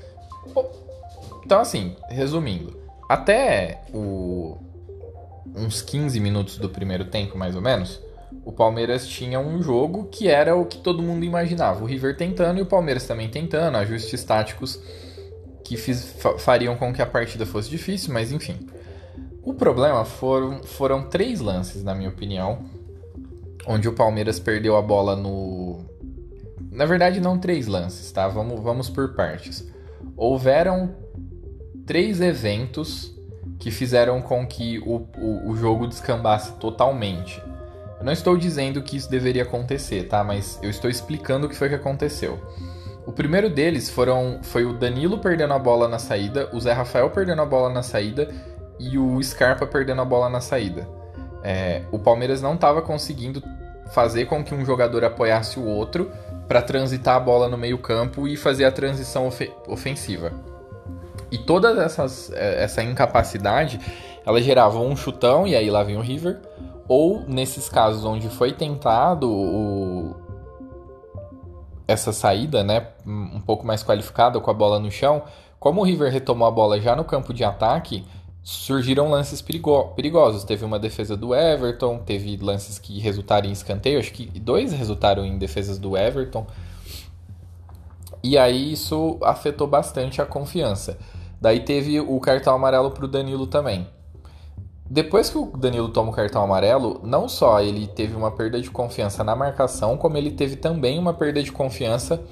Então, 1.44 1.60
assim, 1.60 1.96
resumindo, 2.08 2.76
até 3.08 3.82
o, 3.92 4.56
uns 5.54 5.82
15 5.82 6.18
minutos 6.20 6.58
do 6.58 6.68
primeiro 6.68 7.04
tempo, 7.04 7.38
mais 7.38 7.54
ou 7.54 7.62
menos, 7.62 8.00
o 8.44 8.52
Palmeiras 8.52 9.06
tinha 9.06 9.38
um 9.38 9.62
jogo 9.62 10.08
que 10.10 10.28
era 10.28 10.56
o 10.56 10.64
que 10.64 10.78
todo 10.78 11.02
mundo 11.02 11.24
imaginava. 11.24 11.82
O 11.82 11.86
River 11.86 12.16
tentando 12.16 12.58
e 12.58 12.62
o 12.62 12.66
Palmeiras 12.66 13.06
também 13.06 13.28
tentando, 13.28 13.76
ajustes 13.76 14.24
táticos 14.24 14.80
que 15.68 15.76
fiz, 15.76 16.16
fariam 16.38 16.76
com 16.76 16.94
que 16.94 17.02
a 17.02 17.06
partida 17.06 17.44
fosse 17.44 17.68
difícil, 17.68 18.12
mas 18.12 18.32
enfim. 18.32 18.58
O 19.42 19.52
problema 19.52 20.02
foram, 20.02 20.62
foram 20.62 21.02
três 21.10 21.40
lances, 21.40 21.84
na 21.84 21.94
minha 21.94 22.08
opinião, 22.08 22.64
onde 23.66 23.86
o 23.86 23.92
Palmeiras 23.92 24.40
perdeu 24.40 24.76
a 24.76 24.82
bola 24.82 25.14
no. 25.14 25.84
Na 26.72 26.86
verdade, 26.86 27.20
não 27.20 27.38
três 27.38 27.66
lances, 27.66 28.10
tá? 28.10 28.26
Vamos, 28.28 28.60
vamos 28.60 28.88
por 28.88 29.14
partes. 29.14 29.70
Houveram 30.16 30.94
três 31.84 32.20
eventos 32.20 33.14
que 33.58 33.70
fizeram 33.70 34.22
com 34.22 34.46
que 34.46 34.78
o, 34.78 35.06
o, 35.18 35.50
o 35.50 35.56
jogo 35.56 35.86
descambasse 35.86 36.52
totalmente. 36.52 37.42
Eu 37.98 38.04
não 38.06 38.12
estou 38.12 38.38
dizendo 38.38 38.80
que 38.80 38.96
isso 38.96 39.10
deveria 39.10 39.42
acontecer, 39.42 40.04
tá? 40.04 40.24
Mas 40.24 40.58
eu 40.62 40.70
estou 40.70 40.88
explicando 40.88 41.46
o 41.46 41.50
que 41.50 41.56
foi 41.56 41.68
que 41.68 41.74
aconteceu. 41.74 42.38
O 43.08 43.12
primeiro 43.12 43.48
deles 43.48 43.88
foram, 43.88 44.40
foi 44.42 44.66
o 44.66 44.74
Danilo 44.74 45.16
perdendo 45.16 45.54
a 45.54 45.58
bola 45.58 45.88
na 45.88 45.98
saída, 45.98 46.50
o 46.52 46.60
Zé 46.60 46.74
Rafael 46.74 47.08
perdendo 47.08 47.40
a 47.40 47.46
bola 47.46 47.70
na 47.70 47.82
saída 47.82 48.28
e 48.78 48.98
o 48.98 49.18
Scarpa 49.22 49.66
perdendo 49.66 50.02
a 50.02 50.04
bola 50.04 50.28
na 50.28 50.42
saída. 50.42 50.86
É, 51.42 51.84
o 51.90 51.98
Palmeiras 51.98 52.42
não 52.42 52.52
estava 52.52 52.82
conseguindo 52.82 53.42
fazer 53.94 54.26
com 54.26 54.44
que 54.44 54.54
um 54.54 54.62
jogador 54.62 55.04
apoiasse 55.04 55.58
o 55.58 55.64
outro 55.64 56.12
para 56.46 56.60
transitar 56.60 57.16
a 57.16 57.20
bola 57.20 57.48
no 57.48 57.56
meio 57.56 57.78
campo 57.78 58.28
e 58.28 58.36
fazer 58.36 58.66
a 58.66 58.70
transição 58.70 59.26
of 59.26 59.50
ofensiva. 59.66 60.30
E 61.32 61.38
toda 61.38 61.70
é, 62.34 62.62
essa 62.62 62.82
incapacidade, 62.82 63.80
ela 64.26 64.38
gerava 64.42 64.80
um 64.80 64.94
chutão, 64.94 65.46
e 65.46 65.56
aí 65.56 65.70
lá 65.70 65.82
vem 65.82 65.96
o 65.96 66.02
River, 66.02 66.40
ou 66.86 67.24
nesses 67.26 67.70
casos 67.70 68.04
onde 68.04 68.28
foi 68.28 68.52
tentado 68.52 69.30
o, 69.30 70.14
essa 71.88 72.12
saída, 72.12 72.62
né, 72.62 72.86
um 73.04 73.40
pouco 73.40 73.66
mais 73.66 73.82
qualificada 73.82 74.38
com 74.38 74.50
a 74.50 74.54
bola 74.54 74.78
no 74.78 74.90
chão, 74.90 75.22
como 75.58 75.80
o 75.80 75.84
River 75.84 76.12
retomou 76.12 76.46
a 76.46 76.50
bola 76.50 76.78
já 76.80 76.94
no 76.94 77.02
campo 77.02 77.34
de 77.34 77.42
ataque, 77.42 78.04
surgiram 78.42 79.10
lances 79.10 79.42
perigo 79.42 79.88
perigosos. 79.96 80.44
Teve 80.44 80.64
uma 80.64 80.78
defesa 80.78 81.16
do 81.16 81.34
Everton, 81.34 81.98
teve 81.98 82.36
lances 82.36 82.78
que 82.78 83.00
resultaram 83.00 83.48
em 83.48 83.52
escanteio, 83.52 83.98
acho 83.98 84.12
que 84.12 84.26
dois 84.38 84.72
resultaram 84.72 85.24
em 85.24 85.36
defesas 85.38 85.78
do 85.78 85.96
Everton. 85.96 86.46
E 88.22 88.36
aí 88.36 88.72
isso 88.72 89.18
afetou 89.22 89.66
bastante 89.66 90.20
a 90.20 90.26
confiança. 90.26 90.98
Daí 91.40 91.60
teve 91.60 92.00
o 92.00 92.18
cartão 92.20 92.54
amarelo 92.54 92.90
para 92.90 93.04
o 93.04 93.08
Danilo 93.08 93.46
também. 93.46 93.86
Depois 94.90 95.28
que 95.28 95.36
o 95.36 95.46
Danilo 95.46 95.90
toma 95.90 96.10
o 96.10 96.14
cartão 96.14 96.42
amarelo, 96.42 97.00
não 97.04 97.28
só 97.28 97.60
ele 97.60 97.86
teve 97.86 98.16
uma 98.16 98.30
perda 98.30 98.60
de 98.60 98.70
confiança 98.70 99.22
na 99.22 99.36
marcação, 99.36 99.98
como 99.98 100.16
ele 100.16 100.30
teve 100.30 100.56
também 100.56 100.98
uma 100.98 101.12
perda 101.12 101.42
de 101.42 101.52
confiança 101.52 102.22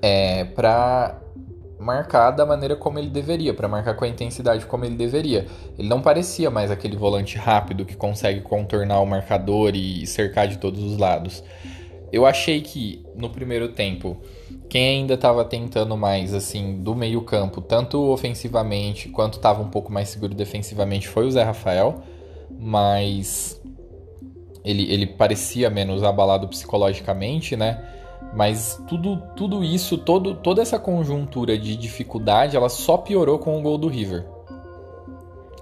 é, 0.00 0.44
para 0.44 1.20
marcar 1.78 2.30
da 2.30 2.46
maneira 2.46 2.76
como 2.76 2.98
ele 2.98 3.08
deveria, 3.08 3.54
para 3.54 3.66
marcar 3.66 3.94
com 3.94 4.04
a 4.04 4.08
intensidade 4.08 4.66
como 4.66 4.84
ele 4.84 4.96
deveria. 4.96 5.46
Ele 5.76 5.88
não 5.88 6.00
parecia 6.00 6.50
mais 6.50 6.70
aquele 6.70 6.96
volante 6.96 7.36
rápido 7.36 7.84
que 7.84 7.96
consegue 7.96 8.40
contornar 8.40 9.00
o 9.00 9.06
marcador 9.06 9.74
e 9.74 10.06
cercar 10.06 10.46
de 10.46 10.58
todos 10.58 10.82
os 10.82 10.96
lados. 10.96 11.42
Eu 12.12 12.24
achei 12.24 12.60
que 12.60 13.04
no 13.14 13.28
primeiro 13.28 13.68
tempo, 13.68 14.16
quem 14.68 15.00
ainda 15.00 15.14
estava 15.14 15.44
tentando 15.44 15.96
mais 15.96 16.32
assim 16.32 16.80
do 16.80 16.94
meio-campo, 16.94 17.60
tanto 17.60 17.98
ofensivamente 18.10 19.08
quanto 19.08 19.34
estava 19.34 19.62
um 19.62 19.68
pouco 19.68 19.92
mais 19.92 20.08
seguro 20.08 20.34
defensivamente, 20.34 21.08
foi 21.08 21.26
o 21.26 21.30
Zé 21.30 21.42
Rafael, 21.42 22.02
mas 22.58 23.60
ele, 24.64 24.90
ele 24.92 25.06
parecia 25.06 25.70
menos 25.70 26.02
abalado 26.02 26.48
psicologicamente, 26.48 27.56
né? 27.56 27.84
Mas 28.34 28.80
tudo, 28.88 29.22
tudo 29.34 29.64
isso, 29.64 29.96
todo, 29.96 30.34
toda 30.34 30.60
essa 30.60 30.78
conjuntura 30.78 31.56
de 31.56 31.76
dificuldade, 31.76 32.56
ela 32.56 32.68
só 32.68 32.96
piorou 32.98 33.38
com 33.38 33.58
o 33.58 33.62
gol 33.62 33.78
do 33.78 33.88
River. 33.88 34.26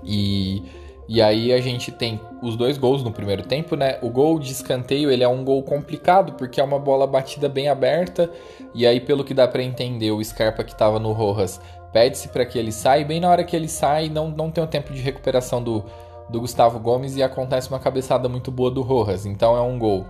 E, 0.05 0.62
e 1.09 1.23
aí 1.23 1.53
a 1.53 1.61
gente 1.61 1.93
tem 1.93 2.21
os 2.43 2.57
dois 2.57 2.77
gols 2.77 3.05
no 3.05 3.13
primeiro 3.13 3.43
tempo, 3.43 3.77
né? 3.77 3.99
O 4.03 4.11
gol 4.11 4.39
de 4.39 4.51
escanteio, 4.51 5.11
ele 5.11 5.23
é 5.23 5.29
um 5.29 5.45
gol 5.45 5.63
complicado, 5.63 6.33
porque 6.33 6.61
é 6.61 6.65
uma 6.65 6.79
bola 6.79 7.07
batida 7.07 7.49
bem 7.49 7.69
aberta. 7.69 8.29
E 8.75 8.87
aí, 8.87 9.01
pelo 9.01 9.23
que 9.23 9.33
dá 9.33 9.47
para 9.47 9.63
entender, 9.63 10.11
o 10.11 10.23
Scarpa 10.23 10.65
que 10.65 10.73
estava 10.73 10.99
no 10.99 11.13
Rojas 11.13 11.61
pede-se 11.93 12.29
para 12.29 12.45
que 12.45 12.59
ele 12.59 12.73
saia. 12.73 13.03
E 13.03 13.05
bem 13.05 13.21
na 13.21 13.31
hora 13.31 13.45
que 13.45 13.55
ele 13.55 13.69
sai, 13.69 14.09
não, 14.09 14.29
não 14.29 14.51
tem 14.51 14.63
o 14.63 14.67
tempo 14.67 14.93
de 14.93 15.01
recuperação 15.01 15.63
do, 15.63 15.85
do 16.29 16.41
Gustavo 16.41 16.81
Gomes 16.81 17.17
e 17.17 17.23
acontece 17.23 17.69
uma 17.69 17.79
cabeçada 17.79 18.29
muito 18.29 18.51
boa 18.51 18.71
do 18.71 18.83
Rojas. 18.83 19.27
Então 19.27 19.57
é 19.57 19.61
um 19.61 19.79
gol 19.79 20.05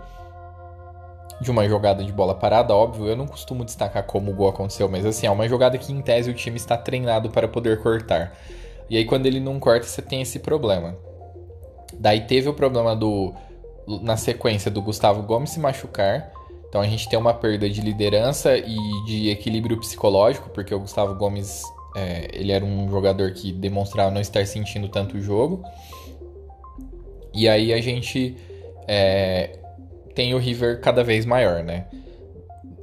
de 1.40 1.50
uma 1.50 1.68
jogada 1.68 2.02
de 2.02 2.10
bola 2.10 2.34
parada, 2.34 2.74
óbvio, 2.74 3.08
eu 3.08 3.16
não 3.16 3.26
costumo 3.26 3.62
destacar 3.62 4.02
como 4.04 4.30
o 4.30 4.34
gol 4.34 4.48
aconteceu, 4.48 4.88
mas 4.88 5.04
assim, 5.04 5.26
é 5.26 5.30
uma 5.30 5.46
jogada 5.46 5.76
que 5.76 5.92
em 5.92 6.00
tese 6.00 6.30
o 6.30 6.34
time 6.34 6.56
está 6.56 6.78
treinado 6.78 7.28
para 7.28 7.46
poder 7.46 7.82
cortar. 7.82 8.32
E 8.88 8.96
aí 8.96 9.04
quando 9.04 9.26
ele 9.26 9.40
não 9.40 9.58
corta, 9.58 9.86
você 9.86 10.02
tem 10.02 10.22
esse 10.22 10.38
problema. 10.38 10.96
Daí 11.94 12.22
teve 12.22 12.48
o 12.48 12.54
problema 12.54 12.94
do 12.94 13.34
na 14.02 14.16
sequência 14.16 14.70
do 14.70 14.82
Gustavo 14.82 15.22
Gomes 15.22 15.50
se 15.50 15.60
machucar. 15.60 16.32
Então 16.68 16.80
a 16.80 16.86
gente 16.86 17.08
tem 17.08 17.18
uma 17.18 17.32
perda 17.32 17.70
de 17.70 17.80
liderança 17.80 18.56
e 18.56 18.76
de 19.06 19.30
equilíbrio 19.30 19.78
psicológico, 19.78 20.50
porque 20.50 20.74
o 20.74 20.80
Gustavo 20.80 21.14
Gomes 21.14 21.62
é, 21.94 22.28
ele 22.32 22.52
era 22.52 22.64
um 22.64 22.90
jogador 22.90 23.32
que 23.32 23.52
demonstrava 23.52 24.10
não 24.10 24.20
estar 24.20 24.46
sentindo 24.46 24.88
tanto 24.88 25.16
o 25.16 25.20
jogo. 25.20 25.62
E 27.32 27.48
aí 27.48 27.72
a 27.72 27.80
gente 27.80 28.36
é, 28.88 29.58
tem 30.14 30.34
o 30.34 30.38
River 30.38 30.80
cada 30.80 31.02
vez 31.04 31.24
maior, 31.24 31.62
né? 31.62 31.86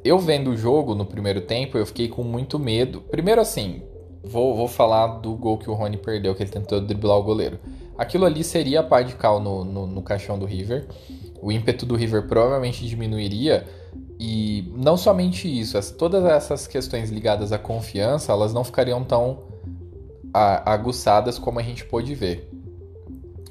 Eu 0.03 0.19
vendo 0.19 0.51
o 0.51 0.57
jogo 0.57 0.95
no 0.95 1.05
primeiro 1.05 1.41
tempo, 1.41 1.77
eu 1.77 1.85
fiquei 1.85 2.07
com 2.07 2.23
muito 2.23 2.57
medo. 2.59 3.01
Primeiro 3.01 3.39
assim, 3.39 3.83
vou, 4.23 4.55
vou 4.55 4.67
falar 4.67 5.19
do 5.19 5.35
gol 5.35 5.57
que 5.57 5.69
o 5.69 5.73
Rony 5.73 5.97
perdeu, 5.97 6.33
que 6.33 6.43
ele 6.43 6.49
tentou 6.49 6.79
driblar 6.79 7.17
o 7.17 7.23
goleiro. 7.23 7.59
Aquilo 7.97 8.25
ali 8.25 8.43
seria 8.43 8.79
a 8.79 8.83
pá 8.83 9.01
de 9.01 9.13
cal 9.15 9.39
no, 9.39 9.63
no, 9.63 9.85
no 9.85 10.01
caixão 10.01 10.39
do 10.39 10.45
River. 10.45 10.87
O 11.41 11.51
ímpeto 11.51 11.85
do 11.85 11.95
River 11.95 12.27
provavelmente 12.27 12.87
diminuiria. 12.87 13.65
E 14.19 14.71
não 14.75 14.95
somente 14.95 15.47
isso, 15.47 15.77
as, 15.77 15.91
todas 15.91 16.23
essas 16.23 16.65
questões 16.65 17.09
ligadas 17.09 17.51
à 17.51 17.57
confiança, 17.57 18.31
elas 18.31 18.53
não 18.53 18.63
ficariam 18.63 19.03
tão 19.03 19.43
a, 20.33 20.71
aguçadas 20.71 21.37
como 21.37 21.59
a 21.59 21.63
gente 21.63 21.83
pôde 21.85 22.15
ver. 22.15 22.49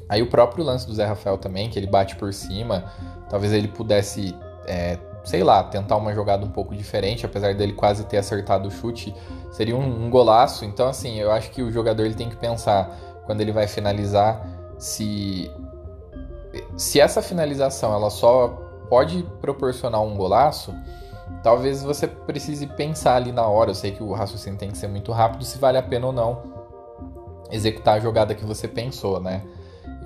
Aí 0.09 0.23
o 0.23 0.27
próprio 0.29 0.65
lance 0.65 0.87
do 0.87 0.95
Zé 0.95 1.05
Rafael 1.05 1.39
também, 1.39 1.71
que 1.71 1.79
ele 1.79 1.87
bate 1.87 2.17
por 2.17 2.33
cima, 2.33 2.93
talvez 3.29 3.53
ele 3.53 3.69
pudesse, 3.69 4.35
é, 4.67 4.99
sei 5.25 5.43
lá, 5.43 5.63
tentar 5.63 5.97
uma 5.97 6.13
jogada 6.13 6.45
um 6.45 6.51
pouco 6.51 6.75
diferente, 6.75 7.25
apesar 7.25 7.55
dele 7.55 7.73
quase 7.73 8.05
ter 8.05 8.19
acertado 8.19 8.69
o 8.69 8.71
chute, 8.71 9.15
seria 9.51 9.77
um, 9.77 10.05
um 10.07 10.11
golaço. 10.11 10.65
Então, 10.65 10.89
assim, 10.89 11.19
eu 11.19 11.31
acho 11.31 11.51
que 11.51 11.63
o 11.63 11.71
jogador 11.71 12.05
ele 12.05 12.15
tem 12.15 12.29
que 12.29 12.37
pensar 12.37 12.97
quando 13.25 13.41
ele 13.41 13.53
vai 13.53 13.67
finalizar 13.67 14.45
se 14.79 15.51
se 16.77 17.01
essa 17.01 17.23
finalização 17.23 17.95
ela 17.95 18.11
só 18.11 18.49
pode 18.91 19.23
proporcionar 19.41 20.03
um 20.03 20.15
golaço, 20.17 20.75
talvez 21.43 21.83
você 21.83 22.07
precise 22.07 22.67
pensar 22.67 23.17
ali 23.17 23.33
na 23.33 23.47
hora. 23.47 23.71
Eu 23.71 23.75
sei 23.75 23.93
que 23.93 24.03
o 24.03 24.13
raciocínio 24.13 24.59
tem 24.59 24.71
que 24.71 24.77
ser 24.77 24.89
muito 24.89 25.13
rápido, 25.13 25.45
se 25.45 25.59
vale 25.59 25.79
a 25.79 25.83
pena 25.83 26.07
ou 26.09 26.13
não 26.13 26.43
executar 27.51 27.97
a 27.97 28.01
jogada 28.01 28.35
que 28.35 28.45
você 28.45 28.69
pensou, 28.69 29.21
né? 29.21 29.43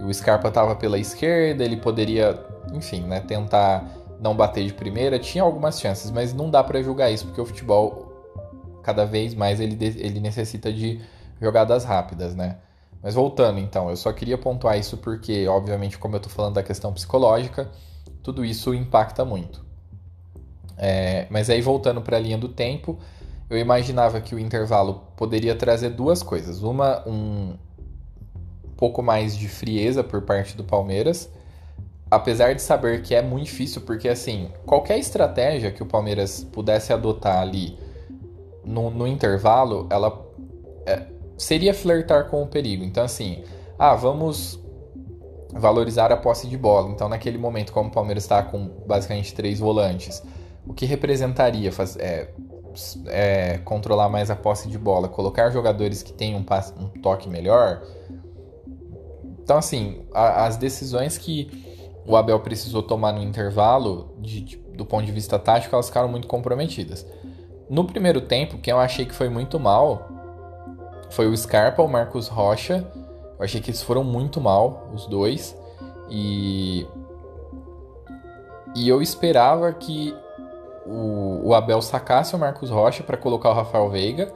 o 0.00 0.12
Scarpa 0.12 0.48
estava 0.48 0.74
pela 0.74 0.98
esquerda, 0.98 1.64
ele 1.64 1.76
poderia, 1.76 2.38
enfim, 2.72 3.02
né, 3.02 3.20
tentar 3.20 3.84
não 4.20 4.34
bater 4.34 4.64
de 4.66 4.72
primeira, 4.72 5.18
tinha 5.18 5.44
algumas 5.44 5.80
chances, 5.80 6.10
mas 6.10 6.32
não 6.32 6.50
dá 6.50 6.62
para 6.62 6.82
julgar 6.82 7.10
isso 7.10 7.26
porque 7.26 7.40
o 7.40 7.46
futebol 7.46 8.12
cada 8.82 9.04
vez 9.04 9.34
mais 9.34 9.60
ele, 9.60 9.76
ele 9.98 10.20
necessita 10.20 10.72
de 10.72 11.00
jogadas 11.40 11.84
rápidas, 11.84 12.34
né? 12.34 12.58
Mas 13.02 13.14
voltando 13.14 13.58
então, 13.58 13.90
eu 13.90 13.96
só 13.96 14.12
queria 14.12 14.38
pontuar 14.38 14.78
isso 14.78 14.96
porque, 14.96 15.46
obviamente, 15.46 15.98
como 15.98 16.14
eu 16.14 16.18
estou 16.18 16.32
falando 16.32 16.54
da 16.54 16.62
questão 16.62 16.92
psicológica, 16.92 17.70
tudo 18.22 18.44
isso 18.44 18.74
impacta 18.74 19.24
muito. 19.24 19.64
É, 20.76 21.26
mas 21.30 21.48
aí 21.48 21.60
voltando 21.60 22.00
para 22.00 22.16
a 22.16 22.20
linha 22.20 22.38
do 22.38 22.48
tempo, 22.48 22.98
eu 23.48 23.58
imaginava 23.58 24.20
que 24.20 24.34
o 24.34 24.38
intervalo 24.38 25.02
poderia 25.16 25.54
trazer 25.54 25.90
duas 25.90 26.22
coisas. 26.22 26.62
Uma, 26.62 27.06
um, 27.08 27.56
pouco 28.76 29.02
mais 29.02 29.36
de 29.36 29.48
frieza 29.48 30.04
por 30.04 30.22
parte 30.22 30.56
do 30.56 30.62
Palmeiras, 30.62 31.30
apesar 32.10 32.54
de 32.54 32.62
saber 32.62 33.02
que 33.02 33.14
é 33.14 33.22
muito 33.22 33.46
difícil, 33.46 33.82
porque 33.82 34.08
assim, 34.08 34.50
qualquer 34.64 34.98
estratégia 34.98 35.70
que 35.70 35.82
o 35.82 35.86
Palmeiras 35.86 36.44
pudesse 36.52 36.92
adotar 36.92 37.40
ali 37.40 37.78
no, 38.64 38.90
no 38.90 39.06
intervalo, 39.06 39.86
ela 39.90 40.24
é, 40.86 41.06
seria 41.36 41.74
flertar 41.74 42.28
com 42.28 42.42
o 42.42 42.46
perigo. 42.46 42.84
Então, 42.84 43.04
assim, 43.04 43.44
ah, 43.78 43.94
vamos 43.94 44.60
valorizar 45.52 46.12
a 46.12 46.16
posse 46.16 46.46
de 46.48 46.56
bola. 46.56 46.90
Então, 46.90 47.08
naquele 47.08 47.38
momento, 47.38 47.72
como 47.72 47.88
o 47.88 47.92
Palmeiras 47.92 48.24
está 48.24 48.42
com 48.42 48.68
basicamente 48.86 49.34
três 49.34 49.58
volantes, 49.58 50.22
o 50.66 50.74
que 50.74 50.86
representaria 50.86 51.72
faz, 51.72 51.96
é, 51.96 52.30
é, 53.06 53.58
controlar 53.58 54.08
mais 54.08 54.30
a 54.30 54.36
posse 54.36 54.68
de 54.68 54.78
bola? 54.78 55.08
Colocar 55.08 55.50
jogadores 55.50 56.02
que 56.02 56.12
têm 56.12 56.34
um, 56.34 56.42
passe, 56.42 56.72
um 56.78 56.88
toque 56.88 57.28
melhor? 57.28 57.82
Então, 59.42 59.58
assim, 59.58 60.04
a, 60.12 60.46
as 60.46 60.56
decisões 60.56 61.16
que 61.16 61.65
o 62.06 62.16
Abel 62.16 62.38
precisou 62.40 62.82
tomar 62.82 63.12
no 63.12 63.22
intervalo, 63.22 64.14
de, 64.18 64.40
de, 64.40 64.56
do 64.56 64.84
ponto 64.84 65.04
de 65.04 65.12
vista 65.12 65.38
tático, 65.38 65.74
elas 65.74 65.86
ficaram 65.86 66.08
muito 66.08 66.26
comprometidas. 66.26 67.06
No 67.68 67.84
primeiro 67.84 68.20
tempo, 68.20 68.58
quem 68.58 68.72
eu 68.72 68.78
achei 68.78 69.04
que 69.04 69.14
foi 69.14 69.28
muito 69.28 69.58
mal 69.58 70.08
foi 71.10 71.26
o 71.26 71.36
Scarpa, 71.36 71.82
o 71.82 71.88
Marcos 71.88 72.28
Rocha. 72.28 72.86
Eu 73.38 73.44
achei 73.44 73.60
que 73.60 73.70
eles 73.70 73.82
foram 73.82 74.04
muito 74.04 74.40
mal, 74.40 74.88
os 74.94 75.06
dois. 75.06 75.56
E. 76.08 76.86
E 78.74 78.88
eu 78.88 79.00
esperava 79.00 79.72
que 79.72 80.14
o, 80.86 81.48
o 81.48 81.54
Abel 81.54 81.80
sacasse 81.82 82.36
o 82.36 82.38
Marcos 82.38 82.70
Rocha 82.70 83.02
para 83.02 83.16
colocar 83.16 83.50
o 83.50 83.54
Rafael 83.54 83.88
Veiga 83.88 84.32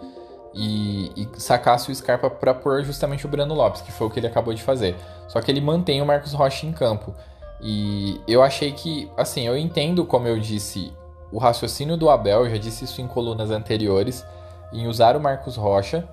e, 0.54 1.12
e 1.14 1.28
sacasse 1.40 1.90
o 1.90 1.94
Scarpa 1.94 2.28
para 2.28 2.54
pôr 2.54 2.82
justamente 2.82 3.26
o 3.26 3.28
Breno 3.28 3.54
Lopes, 3.54 3.82
que 3.82 3.92
foi 3.92 4.06
o 4.06 4.10
que 4.10 4.18
ele 4.18 4.26
acabou 4.26 4.54
de 4.54 4.62
fazer. 4.62 4.96
Só 5.28 5.40
que 5.40 5.50
ele 5.50 5.60
mantém 5.60 6.02
o 6.02 6.06
Marcos 6.06 6.32
Rocha 6.32 6.66
em 6.66 6.72
campo. 6.72 7.14
E 7.62 8.20
eu 8.26 8.42
achei 8.42 8.72
que, 8.72 9.10
assim, 9.16 9.46
eu 9.46 9.56
entendo, 9.56 10.04
como 10.04 10.26
eu 10.26 10.38
disse, 10.38 10.92
o 11.30 11.38
raciocínio 11.38 11.96
do 11.96 12.08
Abel, 12.08 12.44
eu 12.44 12.50
já 12.50 12.56
disse 12.56 12.84
isso 12.84 13.00
em 13.00 13.06
colunas 13.06 13.50
anteriores, 13.50 14.24
em 14.72 14.86
usar 14.86 15.16
o 15.16 15.20
Marcos 15.20 15.56
Rocha, 15.56 16.08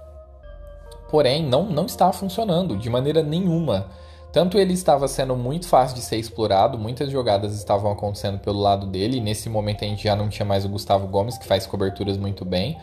porém 1.10 1.44
não, 1.44 1.64
não 1.64 1.86
estava 1.86 2.12
funcionando 2.12 2.76
de 2.76 2.90
maneira 2.90 3.24
nenhuma. 3.24 3.88
Tanto 4.32 4.58
ele 4.58 4.74
estava 4.74 5.08
sendo 5.08 5.36
muito 5.36 5.68
fácil 5.68 5.96
de 5.96 6.02
ser 6.02 6.18
explorado, 6.18 6.78
muitas 6.78 7.10
jogadas 7.10 7.56
estavam 7.56 7.92
acontecendo 7.92 8.40
pelo 8.40 8.60
lado 8.60 8.86
dele, 8.86 9.22
nesse 9.22 9.50
momento 9.50 9.86
a 9.86 9.88
gente 9.88 10.04
já 10.04 10.16
não 10.16 10.28
tinha 10.28 10.46
mais 10.46 10.66
o 10.66 10.70
Gustavo 10.70 11.08
Gomes, 11.08 11.38
que 11.38 11.48
faz 11.48 11.66
coberturas 11.66 12.18
muito 12.18 12.44
bem 12.44 12.78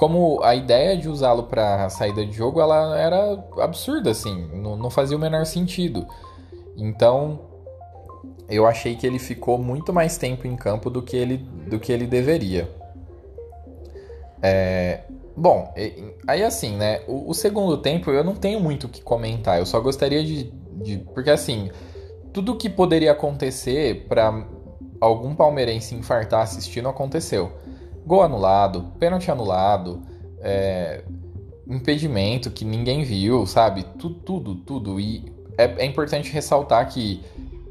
como 0.00 0.42
a 0.42 0.54
ideia 0.54 0.96
de 0.96 1.10
usá-lo 1.10 1.42
para 1.42 1.90
saída 1.90 2.24
de 2.24 2.32
jogo 2.32 2.58
ela 2.58 2.98
era 2.98 3.44
absurda 3.58 4.12
assim, 4.12 4.48
não, 4.54 4.74
não 4.74 4.88
fazia 4.88 5.14
o 5.14 5.20
menor 5.20 5.44
sentido. 5.44 6.08
Então, 6.74 7.49
eu 8.50 8.66
achei 8.66 8.96
que 8.96 9.06
ele 9.06 9.18
ficou 9.18 9.58
muito 9.58 9.92
mais 9.92 10.18
tempo 10.18 10.46
em 10.46 10.56
campo 10.56 10.90
do 10.90 11.02
que 11.02 11.16
ele, 11.16 11.36
do 11.36 11.78
que 11.78 11.92
ele 11.92 12.06
deveria. 12.06 12.68
É, 14.42 15.00
bom, 15.36 15.72
aí 16.26 16.42
assim, 16.42 16.76
né? 16.76 17.00
O, 17.06 17.30
o, 17.30 17.34
segundo 17.34 17.76
tempo 17.76 18.10
eu 18.10 18.24
não 18.24 18.34
tenho 18.34 18.60
muito 18.60 18.84
o 18.84 18.88
que 18.88 19.02
comentar. 19.02 19.58
Eu 19.58 19.66
só 19.66 19.78
gostaria 19.80 20.24
de, 20.24 20.52
de 20.82 20.98
porque 21.14 21.30
assim, 21.30 21.70
tudo 22.32 22.56
que 22.56 22.68
poderia 22.68 23.12
acontecer 23.12 24.06
para 24.08 24.46
algum 25.00 25.34
palmeirense 25.34 25.94
infartar 25.94 26.42
assistindo 26.42 26.88
aconteceu. 26.88 27.52
Gol 28.04 28.22
anulado, 28.22 28.92
pênalti 28.98 29.30
anulado, 29.30 30.02
é, 30.40 31.04
impedimento 31.68 32.50
que 32.50 32.64
ninguém 32.64 33.04
viu, 33.04 33.46
sabe? 33.46 33.84
Tudo, 33.98 34.14
tudo, 34.16 34.54
tudo. 34.56 35.00
E 35.00 35.32
é, 35.56 35.82
é, 35.82 35.84
importante 35.84 36.32
ressaltar 36.32 36.88
que 36.88 37.22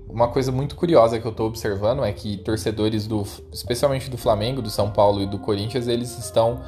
uma 0.10 0.28
coisa 0.28 0.52
muito 0.52 0.76
curiosa 0.76 1.20
que 1.20 1.26
eu 1.26 1.32
estou 1.32 1.48
observando 1.48 2.04
é 2.04 2.12
que 2.12 2.38
torcedores 2.38 3.06
do, 3.06 3.24
especialmente 3.54 4.10
do 4.10 4.18
Flamengo, 4.18 4.62
do 4.62 4.70
São 4.70 4.90
Paulo 4.90 5.22
e 5.22 5.28
do 5.28 5.38
Corinthians, 5.38 5.88
eles 5.88 6.18
estão 6.18 6.62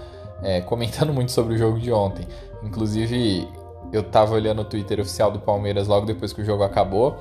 é, 0.44 0.62
comentando 0.62 1.12
muito 1.12 1.32
sobre 1.32 1.56
o 1.56 1.58
jogo 1.58 1.80
de 1.80 1.92
ontem. 1.92 2.28
Inclusive, 2.64 3.48
eu 3.92 4.02
estava 4.02 4.36
olhando 4.36 4.62
o 4.62 4.66
Twitter 4.66 5.00
oficial 5.00 5.32
do 5.32 5.40
Palmeiras 5.40 5.88
logo 5.88 6.06
depois 6.06 6.32
que 6.32 6.42
o 6.42 6.46
jogo 6.46 6.64
acabou. 6.64 7.18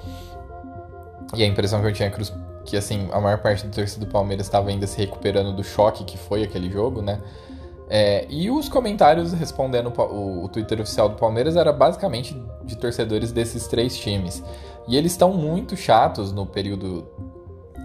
E 1.35 1.43
a 1.43 1.47
impressão 1.47 1.81
que 1.81 1.87
eu 1.87 1.93
tinha 1.93 2.09
é 2.09 2.11
que 2.11 2.21
que 2.65 2.77
assim, 2.77 3.09
a 3.11 3.21
maior 3.21 3.39
parte 3.39 3.67
do 3.67 3.75
torcedor 3.75 4.07
do 4.07 4.13
Palmeiras 4.13 4.47
estava 4.47 4.69
ainda 4.69 4.87
se 4.87 4.99
recuperando 4.99 5.53
do 5.55 5.65
choque 5.65 6.05
que 6.05 6.19
foi 6.19 6.43
aquele 6.43 6.71
jogo, 6.71 7.01
né? 7.01 7.21
É, 7.89 8.25
e 8.31 8.49
os 8.49 8.69
comentários 8.69 9.33
respondendo 9.33 9.93
o, 9.99 10.45
o, 10.45 10.49
Twitter 10.49 10.81
oficial 10.81 11.09
do 11.09 11.17
Palmeiras 11.17 11.57
era 11.57 11.73
basicamente 11.73 12.41
de 12.63 12.77
torcedores 12.77 13.33
desses 13.33 13.67
três 13.67 13.99
times. 13.99 14.45
E 14.89 14.97
eles 14.97 15.13
estão 15.13 15.33
muito 15.33 15.77
chatos 15.77 16.33
no 16.33 16.47
período. 16.47 17.07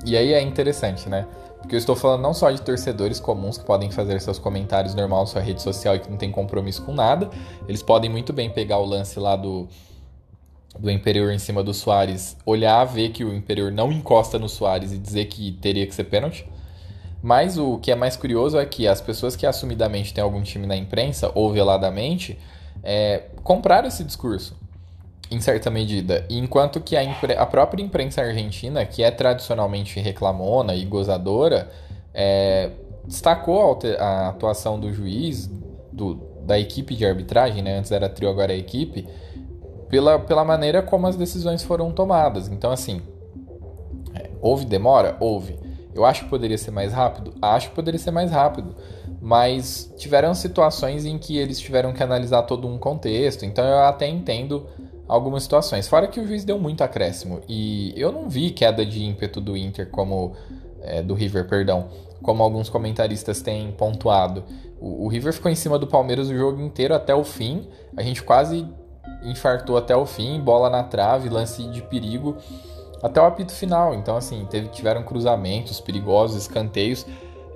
E 0.05 0.15
aí 0.15 0.33
é 0.33 0.41
interessante, 0.41 1.09
né? 1.09 1.27
Porque 1.59 1.75
eu 1.75 1.79
estou 1.79 1.95
falando 1.95 2.21
não 2.21 2.33
só 2.33 2.51
de 2.51 2.61
torcedores 2.61 3.19
comuns 3.19 3.57
que 3.57 3.65
podem 3.65 3.89
fazer 3.89 4.21
seus 4.21 4.37
comentários 4.37 4.93
normal 4.93 5.21
na 5.21 5.25
sua 5.25 5.41
rede 5.41 5.61
social 5.61 5.95
e 5.95 5.99
que 5.99 6.09
não 6.09 6.17
tem 6.17 6.31
compromisso 6.31 6.83
com 6.83 6.93
nada. 6.93 7.29
Eles 7.67 7.81
podem 7.81 8.09
muito 8.09 8.31
bem 8.31 8.49
pegar 8.51 8.77
o 8.77 8.85
lance 8.85 9.19
lá 9.19 9.35
do, 9.35 9.67
do 10.77 10.91
Imperior 10.91 11.31
em 11.31 11.39
cima 11.39 11.63
do 11.63 11.73
Soares, 11.73 12.37
olhar, 12.45 12.83
ver 12.85 13.09
que 13.09 13.23
o 13.23 13.33
Imperior 13.33 13.71
não 13.71 13.91
encosta 13.91 14.37
no 14.37 14.47
Soares 14.47 14.91
e 14.91 14.97
dizer 14.97 15.25
que 15.25 15.53
teria 15.53 15.87
que 15.87 15.95
ser 15.95 16.03
pênalti. 16.03 16.47
Mas 17.21 17.57
o 17.57 17.79
que 17.79 17.91
é 17.91 17.95
mais 17.95 18.15
curioso 18.15 18.59
é 18.59 18.65
que 18.67 18.87
as 18.87 19.01
pessoas 19.01 19.35
que 19.35 19.47
assumidamente 19.47 20.13
têm 20.13 20.23
algum 20.23 20.43
time 20.43 20.67
na 20.67 20.75
imprensa, 20.75 21.31
ou 21.33 21.51
veladamente, 21.51 22.37
é, 22.83 23.23
compraram 23.43 23.87
esse 23.87 24.03
discurso, 24.03 24.55
em 25.29 25.41
certa 25.41 25.69
medida. 25.69 26.25
enquanto 26.29 26.79
que 26.79 26.95
a, 26.95 27.01
a, 27.37 27.45
própria 27.45 27.83
imprensa 27.83 28.21
argentina, 28.21 28.85
que 28.85 29.03
é 29.03 29.09
tradicionalmente 29.09 29.99
reclamona 29.99 30.75
e 30.75 30.85
gozadora, 30.85 31.69
é, 32.13 32.71
destacou 33.05 33.79
a, 33.99 34.03
a, 34.03 34.29
atuação 34.29 34.79
do 34.79 34.93
juiz, 34.93 35.49
do, 35.91 36.15
da 36.45 36.59
equipe 36.59 36.95
de 36.95 37.05
arbitragem, 37.05 37.63
né? 37.63 37.77
antes 37.77 37.91
era 37.91 38.07
trio, 38.07 38.29
agora 38.29 38.53
é 38.53 38.57
equipe, 38.57 39.07
pela, 39.89 40.19
pela 40.19 40.43
maneira 40.43 40.81
como 40.81 41.07
as 41.07 41.15
decisões 41.15 41.63
foram 41.63 41.91
tomadas. 41.91 42.47
Então, 42.47 42.71
assim, 42.71 43.01
é, 44.13 44.29
houve 44.41 44.65
demora? 44.65 45.17
Houve. 45.19 45.57
Eu 45.93 46.03
acho 46.03 46.25
que 46.25 46.29
poderia 46.29 46.57
ser 46.57 46.71
mais 46.71 46.91
rápido? 46.91 47.33
Acho 47.41 47.69
que 47.69 47.75
poderia 47.75 47.99
ser 47.99 48.11
mais 48.11 48.29
rápido. 48.29 48.75
Mas 49.21 49.91
tiveram 49.97 50.33
situações 50.35 51.05
em 51.05 51.17
que 51.17 51.37
eles 51.37 51.59
tiveram 51.59 51.93
que 51.93 52.03
analisar 52.03 52.43
todo 52.43 52.67
um 52.67 52.77
contexto. 52.77 53.45
Então 53.45 53.65
eu 53.65 53.79
até 53.79 54.05
entendo 54.07 54.67
algumas 55.07 55.43
situações. 55.43 55.87
Fora 55.87 56.07
que 56.07 56.19
o 56.19 56.27
juiz 56.27 56.43
deu 56.43 56.59
muito 56.59 56.83
acréscimo. 56.83 57.41
E 57.47 57.93
eu 57.95 58.11
não 58.11 58.29
vi 58.29 58.51
queda 58.51 58.85
de 58.85 59.03
ímpeto 59.03 59.39
do 59.39 59.55
Inter 59.55 59.89
como. 59.89 60.33
É, 60.81 61.01
do 61.01 61.13
River, 61.13 61.47
perdão. 61.47 61.89
Como 62.21 62.43
alguns 62.43 62.69
comentaristas 62.69 63.41
têm 63.41 63.71
pontuado. 63.71 64.43
O, 64.79 65.05
o 65.05 65.07
River 65.07 65.33
ficou 65.33 65.51
em 65.51 65.55
cima 65.55 65.79
do 65.79 65.87
Palmeiras 65.87 66.29
o 66.29 66.35
jogo 66.35 66.61
inteiro 66.61 66.93
até 66.93 67.13
o 67.13 67.23
fim. 67.23 67.67
A 67.97 68.03
gente 68.03 68.21
quase 68.21 68.67
infartou 69.23 69.77
até 69.77 69.95
o 69.95 70.05
fim, 70.05 70.39
bola 70.39 70.69
na 70.69 70.83
trave, 70.83 71.29
lance 71.29 71.63
de 71.63 71.81
perigo 71.81 72.37
até 73.01 73.21
o 73.21 73.25
apito 73.25 73.51
final. 73.51 73.93
Então, 73.93 74.17
assim, 74.17 74.45
teve, 74.49 74.67
tiveram 74.69 75.03
cruzamentos 75.03 75.79
perigosos, 75.79 76.37
escanteios. 76.37 77.05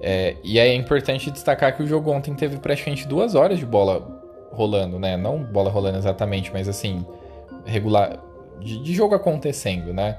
É, 0.01 0.37
e 0.43 0.59
aí 0.59 0.69
é 0.69 0.75
importante 0.75 1.29
destacar 1.29 1.75
que 1.75 1.83
o 1.83 1.87
jogo 1.87 2.11
ontem 2.11 2.33
teve 2.33 2.57
praticamente 2.57 3.07
duas 3.07 3.35
horas 3.35 3.59
de 3.59 3.65
bola 3.65 4.21
rolando, 4.51 4.97
né? 4.97 5.17
Não 5.17 5.43
bola 5.43 5.69
rolando 5.69 5.97
exatamente, 5.97 6.51
mas 6.53 6.67
assim, 6.69 7.05
regular. 7.69 8.19
De, 8.59 8.81
de 8.81 8.93
jogo 8.93 9.15
acontecendo, 9.15 9.93
né? 9.93 10.17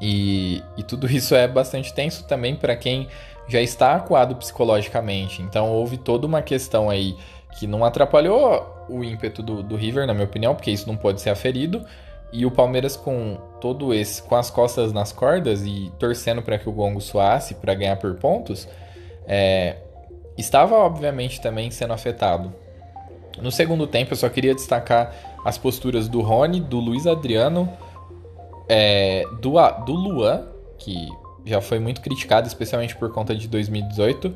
E, 0.00 0.62
e, 0.76 0.82
tudo 0.82 1.06
isso 1.10 1.34
é 1.34 1.48
bastante 1.48 1.92
tenso 1.92 2.24
também 2.26 2.54
para 2.54 2.76
quem 2.76 3.08
já 3.48 3.60
está 3.60 3.94
acuado 3.94 4.36
psicologicamente. 4.36 5.42
Então 5.42 5.70
houve 5.70 5.96
toda 5.96 6.26
uma 6.26 6.42
questão 6.42 6.88
aí 6.90 7.16
que 7.58 7.66
não 7.66 7.84
atrapalhou 7.84 8.86
o 8.88 9.02
ímpeto 9.02 9.42
do, 9.42 9.62
do 9.62 9.76
River, 9.76 10.06
na 10.06 10.14
minha 10.14 10.26
opinião, 10.26 10.54
porque 10.54 10.70
isso 10.70 10.86
não 10.86 10.96
pode 10.96 11.20
ser 11.20 11.30
aferido. 11.30 11.84
E 12.30 12.44
o 12.44 12.50
Palmeiras 12.50 12.94
com 12.94 13.38
todo 13.60 13.92
esse, 13.94 14.22
com 14.22 14.36
as 14.36 14.50
costas 14.50 14.92
nas 14.92 15.12
cordas 15.12 15.62
e 15.64 15.90
torcendo 15.98 16.42
para 16.42 16.58
que 16.58 16.68
o 16.68 16.72
gongo 16.72 17.00
soasse 17.00 17.54
para 17.54 17.74
ganhar 17.74 17.96
por 17.96 18.14
pontos, 18.16 18.68
é, 19.26 19.76
estava 20.36 20.76
obviamente 20.76 21.40
também 21.40 21.70
sendo 21.70 21.94
afetado. 21.94 22.52
No 23.40 23.50
segundo 23.50 23.86
tempo, 23.86 24.12
eu 24.12 24.16
só 24.16 24.28
queria 24.28 24.54
destacar 24.54 25.14
as 25.44 25.58
posturas 25.58 26.08
do 26.08 26.20
Rony, 26.20 26.60
do 26.60 26.78
Luiz 26.78 27.06
Adriano, 27.06 27.68
é, 28.68 29.24
do, 29.40 29.54
do 29.84 29.92
Luan, 29.92 30.46
que 30.76 31.08
já 31.44 31.60
foi 31.60 31.78
muito 31.78 32.00
criticado, 32.00 32.46
especialmente 32.46 32.94
por 32.96 33.10
conta 33.12 33.34
de 33.34 33.48
2018, 33.48 34.34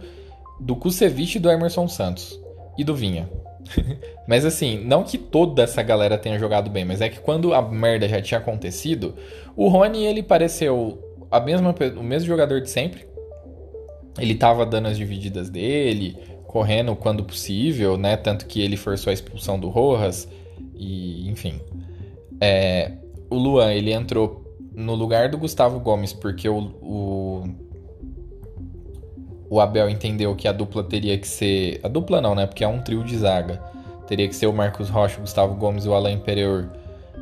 do 0.58 0.76
Kusevich 0.76 1.36
e 1.36 1.40
do 1.40 1.50
Emerson 1.50 1.86
Santos, 1.88 2.40
e 2.78 2.84
do 2.84 2.94
Vinha. 2.94 3.28
mas 4.26 4.44
assim, 4.44 4.82
não 4.84 5.02
que 5.02 5.18
toda 5.18 5.62
essa 5.62 5.82
galera 5.82 6.18
tenha 6.18 6.38
jogado 6.38 6.70
bem, 6.70 6.84
mas 6.84 7.00
é 7.00 7.08
que 7.08 7.20
quando 7.20 7.52
a 7.52 7.60
merda 7.60 8.08
já 8.08 8.20
tinha 8.20 8.38
acontecido, 8.38 9.14
o 9.56 9.68
Rony 9.68 10.04
ele 10.04 10.22
pareceu 10.22 10.98
a 11.30 11.40
mesma, 11.40 11.74
o 11.96 12.02
mesmo 12.02 12.26
jogador 12.26 12.60
de 12.60 12.70
sempre. 12.70 13.06
Ele 14.18 14.34
tava 14.34 14.66
dando 14.66 14.88
as 14.88 14.98
divididas 14.98 15.48
dele, 15.48 16.18
correndo 16.46 16.94
quando 16.94 17.24
possível, 17.24 17.96
né? 17.96 18.16
Tanto 18.16 18.44
que 18.44 18.60
ele 18.60 18.76
forçou 18.76 19.10
a 19.10 19.14
expulsão 19.14 19.58
do 19.58 19.70
Rojas 19.70 20.28
e, 20.74 21.28
enfim. 21.28 21.60
É, 22.40 22.92
o 23.30 23.36
Luan, 23.36 23.72
ele 23.72 23.92
entrou 23.92 24.42
no 24.74 24.94
lugar 24.94 25.28
do 25.28 25.38
Gustavo 25.38 25.78
Gomes 25.78 26.12
porque 26.12 26.48
o, 26.48 26.58
o 26.82 27.44
o 29.52 29.60
Abel 29.60 29.90
entendeu 29.90 30.34
que 30.34 30.48
a 30.48 30.52
dupla 30.52 30.82
teria 30.82 31.18
que 31.18 31.28
ser. 31.28 31.78
A 31.82 31.88
dupla 31.88 32.22
não, 32.22 32.34
né? 32.34 32.46
Porque 32.46 32.64
é 32.64 32.68
um 32.68 32.80
trio 32.80 33.04
de 33.04 33.18
zaga. 33.18 33.62
Teria 34.06 34.26
que 34.26 34.34
ser 34.34 34.46
o 34.46 34.52
Marcos 34.52 34.88
Rocha, 34.88 35.18
o 35.18 35.20
Gustavo 35.20 35.54
Gomes 35.56 35.84
e 35.84 35.88
o 35.90 35.92
Alain 35.92 36.14
Imperior. 36.14 36.70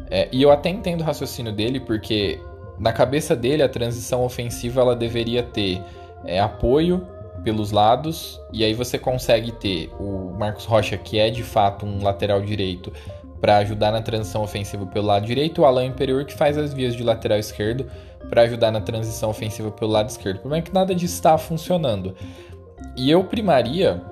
É, 0.08 0.28
e 0.30 0.40
eu 0.40 0.52
até 0.52 0.68
entendo 0.68 1.00
o 1.00 1.04
raciocínio 1.04 1.52
dele, 1.52 1.80
porque 1.80 2.38
na 2.78 2.92
cabeça 2.92 3.34
dele 3.34 3.64
a 3.64 3.68
transição 3.68 4.24
ofensiva 4.24 4.80
ela 4.80 4.94
deveria 4.94 5.42
ter 5.42 5.82
é, 6.24 6.38
apoio 6.38 7.04
pelos 7.42 7.72
lados, 7.72 8.40
e 8.52 8.62
aí 8.62 8.74
você 8.74 8.96
consegue 8.96 9.50
ter 9.50 9.90
o 9.98 10.32
Marcos 10.38 10.66
Rocha, 10.66 10.96
que 10.96 11.18
é 11.18 11.30
de 11.30 11.42
fato 11.42 11.84
um 11.84 12.00
lateral 12.00 12.40
direito, 12.40 12.92
para 13.40 13.56
ajudar 13.58 13.90
na 13.90 14.02
transição 14.02 14.42
ofensiva 14.42 14.86
pelo 14.86 15.06
lado 15.06 15.26
direito, 15.26 15.62
o 15.62 15.64
Alain 15.64 15.88
Imperior 15.88 16.24
que 16.24 16.34
faz 16.34 16.58
as 16.58 16.74
vias 16.74 16.94
de 16.94 17.02
lateral 17.02 17.38
esquerdo 17.38 17.86
para 18.28 18.42
ajudar 18.42 18.70
na 18.70 18.80
transição 18.80 19.30
ofensiva 19.30 19.70
pelo 19.70 19.90
lado 19.90 20.08
esquerdo. 20.08 20.36
O 20.36 20.40
problema 20.40 20.62
é 20.62 20.66
que 20.66 20.72
nada 20.72 20.94
disso 20.94 21.14
está 21.14 21.36
funcionando. 21.38 22.14
E 22.96 23.10
eu 23.10 23.24
primaria 23.24 24.02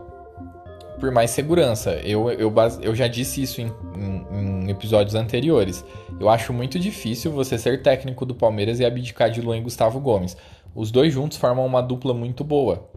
por 0.98 1.10
mais 1.10 1.30
segurança. 1.30 1.92
Eu, 2.04 2.30
eu, 2.30 2.52
eu 2.82 2.94
já 2.94 3.06
disse 3.06 3.42
isso 3.42 3.60
em, 3.60 3.72
em, 3.96 4.64
em, 4.64 4.70
episódios 4.70 5.14
anteriores. 5.14 5.84
Eu 6.18 6.28
acho 6.28 6.52
muito 6.52 6.78
difícil 6.78 7.30
você 7.30 7.56
ser 7.56 7.82
técnico 7.82 8.26
do 8.26 8.34
Palmeiras 8.34 8.80
e 8.80 8.84
abdicar 8.84 9.30
de 9.30 9.40
Luan 9.40 9.58
e 9.58 9.60
Gustavo 9.60 10.00
Gomes. 10.00 10.36
Os 10.74 10.90
dois 10.90 11.12
juntos 11.12 11.38
formam 11.38 11.64
uma 11.64 11.80
dupla 11.80 12.12
muito 12.12 12.42
boa. 12.42 12.90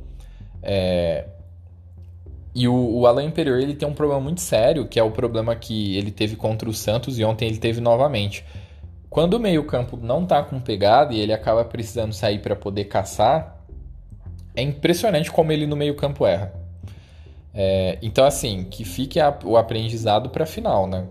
É... 0.62 1.26
E 2.53 2.67
o, 2.67 2.73
o 2.73 3.07
Alain 3.07 3.27
Imperior 3.27 3.59
ele 3.59 3.73
tem 3.73 3.87
um 3.87 3.93
problema 3.93 4.21
muito 4.21 4.41
sério, 4.41 4.85
que 4.85 4.99
é 4.99 5.03
o 5.03 5.11
problema 5.11 5.55
que 5.55 5.97
ele 5.97 6.11
teve 6.11 6.35
contra 6.35 6.69
o 6.69 6.73
Santos 6.73 7.17
e 7.17 7.23
ontem 7.23 7.47
ele 7.47 7.57
teve 7.57 7.79
novamente. 7.79 8.45
Quando 9.09 9.35
o 9.35 9.39
meio-campo 9.39 9.97
não 9.97 10.25
tá 10.25 10.41
com 10.43 10.59
pegada 10.59 11.13
e 11.13 11.19
ele 11.19 11.33
acaba 11.33 11.63
precisando 11.65 12.13
sair 12.13 12.39
para 12.39 12.55
poder 12.55 12.85
caçar, 12.85 13.57
é 14.55 14.61
impressionante 14.61 15.31
como 15.31 15.51
ele 15.51 15.65
no 15.65 15.75
meio-campo 15.75 16.25
erra. 16.25 16.53
É, 17.53 17.97
então, 18.01 18.25
assim, 18.25 18.63
que 18.63 18.85
fique 18.85 19.19
a, 19.19 19.37
o 19.43 19.57
aprendizado 19.57 20.29
para 20.29 20.45
final, 20.45 20.87
né? 20.87 21.05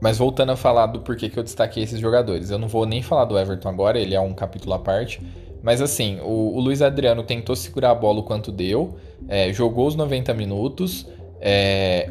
Mas 0.00 0.18
voltando 0.18 0.52
a 0.52 0.56
falar 0.56 0.86
do 0.86 1.00
porquê 1.00 1.28
que 1.28 1.38
eu 1.38 1.42
destaquei 1.42 1.82
esses 1.82 2.00
jogadores. 2.00 2.50
Eu 2.50 2.58
não 2.58 2.66
vou 2.66 2.84
nem 2.86 3.02
falar 3.02 3.24
do 3.24 3.38
Everton 3.38 3.68
agora, 3.68 3.98
ele 3.98 4.14
é 4.14 4.20
um 4.20 4.32
capítulo 4.32 4.74
à 4.74 4.78
parte. 4.78 5.20
Mas 5.62 5.80
assim, 5.80 6.18
o, 6.20 6.56
o 6.56 6.60
Luiz 6.60 6.82
Adriano 6.82 7.22
tentou 7.22 7.54
segurar 7.54 7.90
a 7.90 7.94
bola 7.94 8.20
o 8.20 8.22
quanto 8.24 8.50
deu, 8.50 8.96
é, 9.28 9.52
jogou 9.52 9.86
os 9.86 9.94
90 9.94 10.34
minutos, 10.34 11.06
é, 11.40 12.10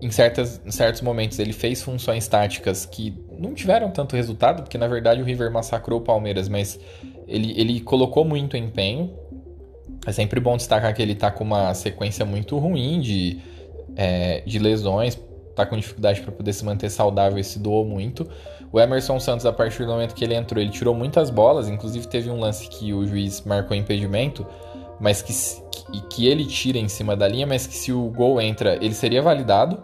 em, 0.00 0.10
certas, 0.10 0.60
em 0.64 0.70
certos 0.70 1.00
momentos 1.00 1.38
ele 1.38 1.52
fez 1.52 1.82
funções 1.82 2.26
táticas 2.28 2.86
que 2.86 3.14
não 3.38 3.54
tiveram 3.54 3.90
tanto 3.90 4.16
resultado, 4.16 4.62
porque 4.62 4.78
na 4.78 4.86
verdade 4.86 5.20
o 5.20 5.24
River 5.24 5.50
massacrou 5.50 6.00
o 6.00 6.02
Palmeiras, 6.02 6.48
mas 6.48 6.78
ele, 7.26 7.58
ele 7.60 7.80
colocou 7.80 8.24
muito 8.24 8.56
empenho. 8.56 9.12
É 10.06 10.12
sempre 10.12 10.40
bom 10.40 10.56
destacar 10.56 10.94
que 10.94 11.02
ele 11.02 11.14
tá 11.14 11.30
com 11.30 11.44
uma 11.44 11.74
sequência 11.74 12.24
muito 12.24 12.56
ruim 12.58 13.00
de, 13.00 13.38
é, 13.96 14.42
de 14.46 14.58
lesões, 14.58 15.20
tá 15.54 15.66
com 15.66 15.76
dificuldade 15.76 16.20
para 16.20 16.32
poder 16.32 16.52
se 16.52 16.64
manter 16.64 16.88
saudável 16.88 17.38
e 17.38 17.44
se 17.44 17.58
doou 17.58 17.84
muito. 17.84 18.28
O 18.70 18.78
Emerson 18.78 19.18
Santos, 19.18 19.46
a 19.46 19.52
partir 19.52 19.84
do 19.84 19.92
momento 19.92 20.14
que 20.14 20.22
ele 20.22 20.34
entrou, 20.34 20.62
ele 20.62 20.70
tirou 20.70 20.94
muitas 20.94 21.30
bolas, 21.30 21.68
inclusive 21.68 22.06
teve 22.06 22.30
um 22.30 22.38
lance 22.38 22.68
que 22.68 22.92
o 22.92 23.06
juiz 23.06 23.42
marcou 23.42 23.76
impedimento, 23.76 24.46
mas 25.00 25.22
que, 25.22 25.32
que, 25.70 26.00
que 26.08 26.26
ele 26.26 26.44
tira 26.44 26.78
em 26.78 26.88
cima 26.88 27.16
da 27.16 27.28
linha, 27.28 27.46
mas 27.46 27.66
que 27.66 27.74
se 27.74 27.92
o 27.92 28.08
gol 28.10 28.40
entra, 28.40 28.76
ele 28.76 28.94
seria 28.94 29.22
validado, 29.22 29.82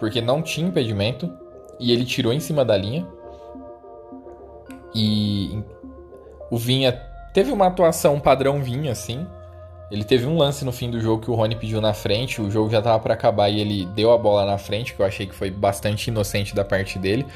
porque 0.00 0.20
não 0.20 0.42
tinha 0.42 0.66
impedimento, 0.66 1.30
e 1.78 1.92
ele 1.92 2.04
tirou 2.04 2.32
em 2.32 2.40
cima 2.40 2.64
da 2.64 2.76
linha. 2.76 3.06
E 4.94 5.62
o 6.50 6.56
Vinha 6.56 6.92
teve 7.32 7.50
uma 7.50 7.66
atuação 7.66 8.20
padrão 8.20 8.62
Vinha, 8.62 8.92
assim. 8.92 9.26
Ele 9.90 10.04
teve 10.04 10.26
um 10.26 10.36
lance 10.36 10.64
no 10.64 10.72
fim 10.72 10.90
do 10.90 11.00
jogo 11.00 11.22
que 11.22 11.30
o 11.30 11.34
Rony 11.34 11.56
pediu 11.56 11.80
na 11.80 11.92
frente, 11.92 12.40
o 12.40 12.50
jogo 12.50 12.70
já 12.70 12.80
tava 12.80 12.98
para 13.00 13.14
acabar 13.14 13.48
e 13.50 13.60
ele 13.60 13.86
deu 13.86 14.12
a 14.12 14.18
bola 14.18 14.46
na 14.46 14.56
frente, 14.56 14.94
que 14.94 15.00
eu 15.00 15.06
achei 15.06 15.26
que 15.26 15.34
foi 15.34 15.50
bastante 15.50 16.08
inocente 16.08 16.54
da 16.54 16.64
parte 16.64 16.98
dele. 16.98 17.26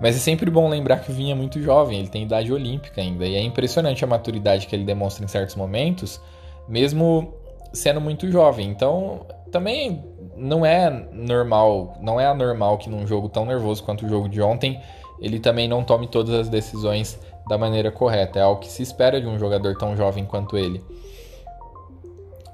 Mas 0.00 0.16
é 0.16 0.18
sempre 0.18 0.50
bom 0.50 0.68
lembrar 0.68 0.98
que 1.00 1.10
o 1.10 1.14
Vinha 1.14 1.32
é 1.32 1.34
muito 1.34 1.60
jovem, 1.60 1.98
ele 1.98 2.08
tem 2.08 2.22
idade 2.22 2.52
olímpica 2.52 3.00
ainda, 3.00 3.26
e 3.26 3.34
é 3.34 3.42
impressionante 3.42 4.04
a 4.04 4.06
maturidade 4.06 4.66
que 4.66 4.74
ele 4.74 4.84
demonstra 4.84 5.24
em 5.24 5.28
certos 5.28 5.54
momentos 5.54 6.20
mesmo 6.68 7.34
sendo 7.72 8.00
muito 8.00 8.30
jovem. 8.30 8.68
Então, 8.68 9.26
também 9.50 10.04
não 10.36 10.64
é 10.64 10.90
normal, 11.12 11.96
não 12.00 12.20
é 12.20 12.26
anormal 12.26 12.78
que 12.78 12.90
num 12.90 13.06
jogo 13.06 13.28
tão 13.28 13.44
nervoso 13.44 13.82
quanto 13.82 14.04
o 14.04 14.08
jogo 14.08 14.28
de 14.28 14.40
ontem, 14.40 14.80
ele 15.20 15.38
também 15.40 15.68
não 15.68 15.82
tome 15.82 16.06
todas 16.06 16.34
as 16.34 16.48
decisões 16.48 17.18
da 17.48 17.56
maneira 17.56 17.90
correta. 17.90 18.38
É 18.38 18.42
algo 18.42 18.60
que 18.60 18.68
se 18.68 18.82
espera 18.82 19.20
de 19.20 19.26
um 19.26 19.38
jogador 19.38 19.76
tão 19.76 19.96
jovem 19.96 20.24
quanto 20.24 20.56
ele. 20.56 20.82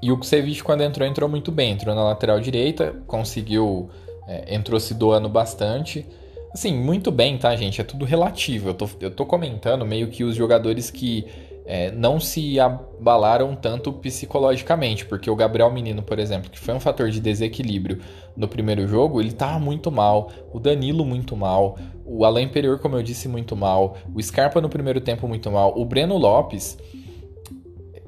E 0.01 0.11
o 0.11 0.17
Kusevich, 0.17 0.63
quando 0.63 0.81
entrou, 0.81 1.07
entrou 1.07 1.29
muito 1.29 1.51
bem. 1.51 1.71
Entrou 1.71 1.95
na 1.95 2.03
lateral 2.03 2.39
direita, 2.39 2.93
conseguiu. 3.07 3.89
É, 4.27 4.55
entrou 4.55 4.79
se 4.79 4.93
doando 4.93 5.27
bastante. 5.27 6.05
Assim, 6.53 6.73
muito 6.77 7.11
bem, 7.11 7.37
tá, 7.37 7.55
gente? 7.55 7.81
É 7.81 7.83
tudo 7.83 8.05
relativo. 8.05 8.69
Eu 8.69 8.73
tô, 8.73 8.89
eu 8.99 9.11
tô 9.11 9.25
comentando 9.25 9.85
meio 9.85 10.07
que 10.07 10.23
os 10.23 10.35
jogadores 10.35 10.91
que 10.91 11.25
é, 11.65 11.91
não 11.91 12.19
se 12.19 12.59
abalaram 12.59 13.55
tanto 13.55 13.93
psicologicamente, 13.93 15.05
porque 15.05 15.29
o 15.29 15.35
Gabriel 15.35 15.71
Menino, 15.71 16.01
por 16.01 16.19
exemplo, 16.19 16.49
que 16.49 16.59
foi 16.59 16.73
um 16.73 16.79
fator 16.79 17.09
de 17.09 17.19
desequilíbrio 17.19 17.99
no 18.35 18.47
primeiro 18.47 18.87
jogo, 18.87 19.21
ele 19.21 19.31
tava 19.31 19.59
muito 19.59 19.91
mal, 19.91 20.29
o 20.51 20.59
Danilo 20.59 21.05
muito 21.05 21.35
mal, 21.37 21.77
o 22.05 22.25
Alain 22.25 22.45
Imperior, 22.45 22.79
como 22.79 22.97
eu 22.97 23.03
disse, 23.03 23.27
muito 23.27 23.55
mal, 23.55 23.95
o 24.13 24.21
Scarpa 24.21 24.59
no 24.59 24.69
primeiro 24.69 24.99
tempo 24.99 25.27
muito 25.27 25.49
mal, 25.49 25.73
o 25.77 25.85
Breno 25.85 26.17
Lopes, 26.17 26.77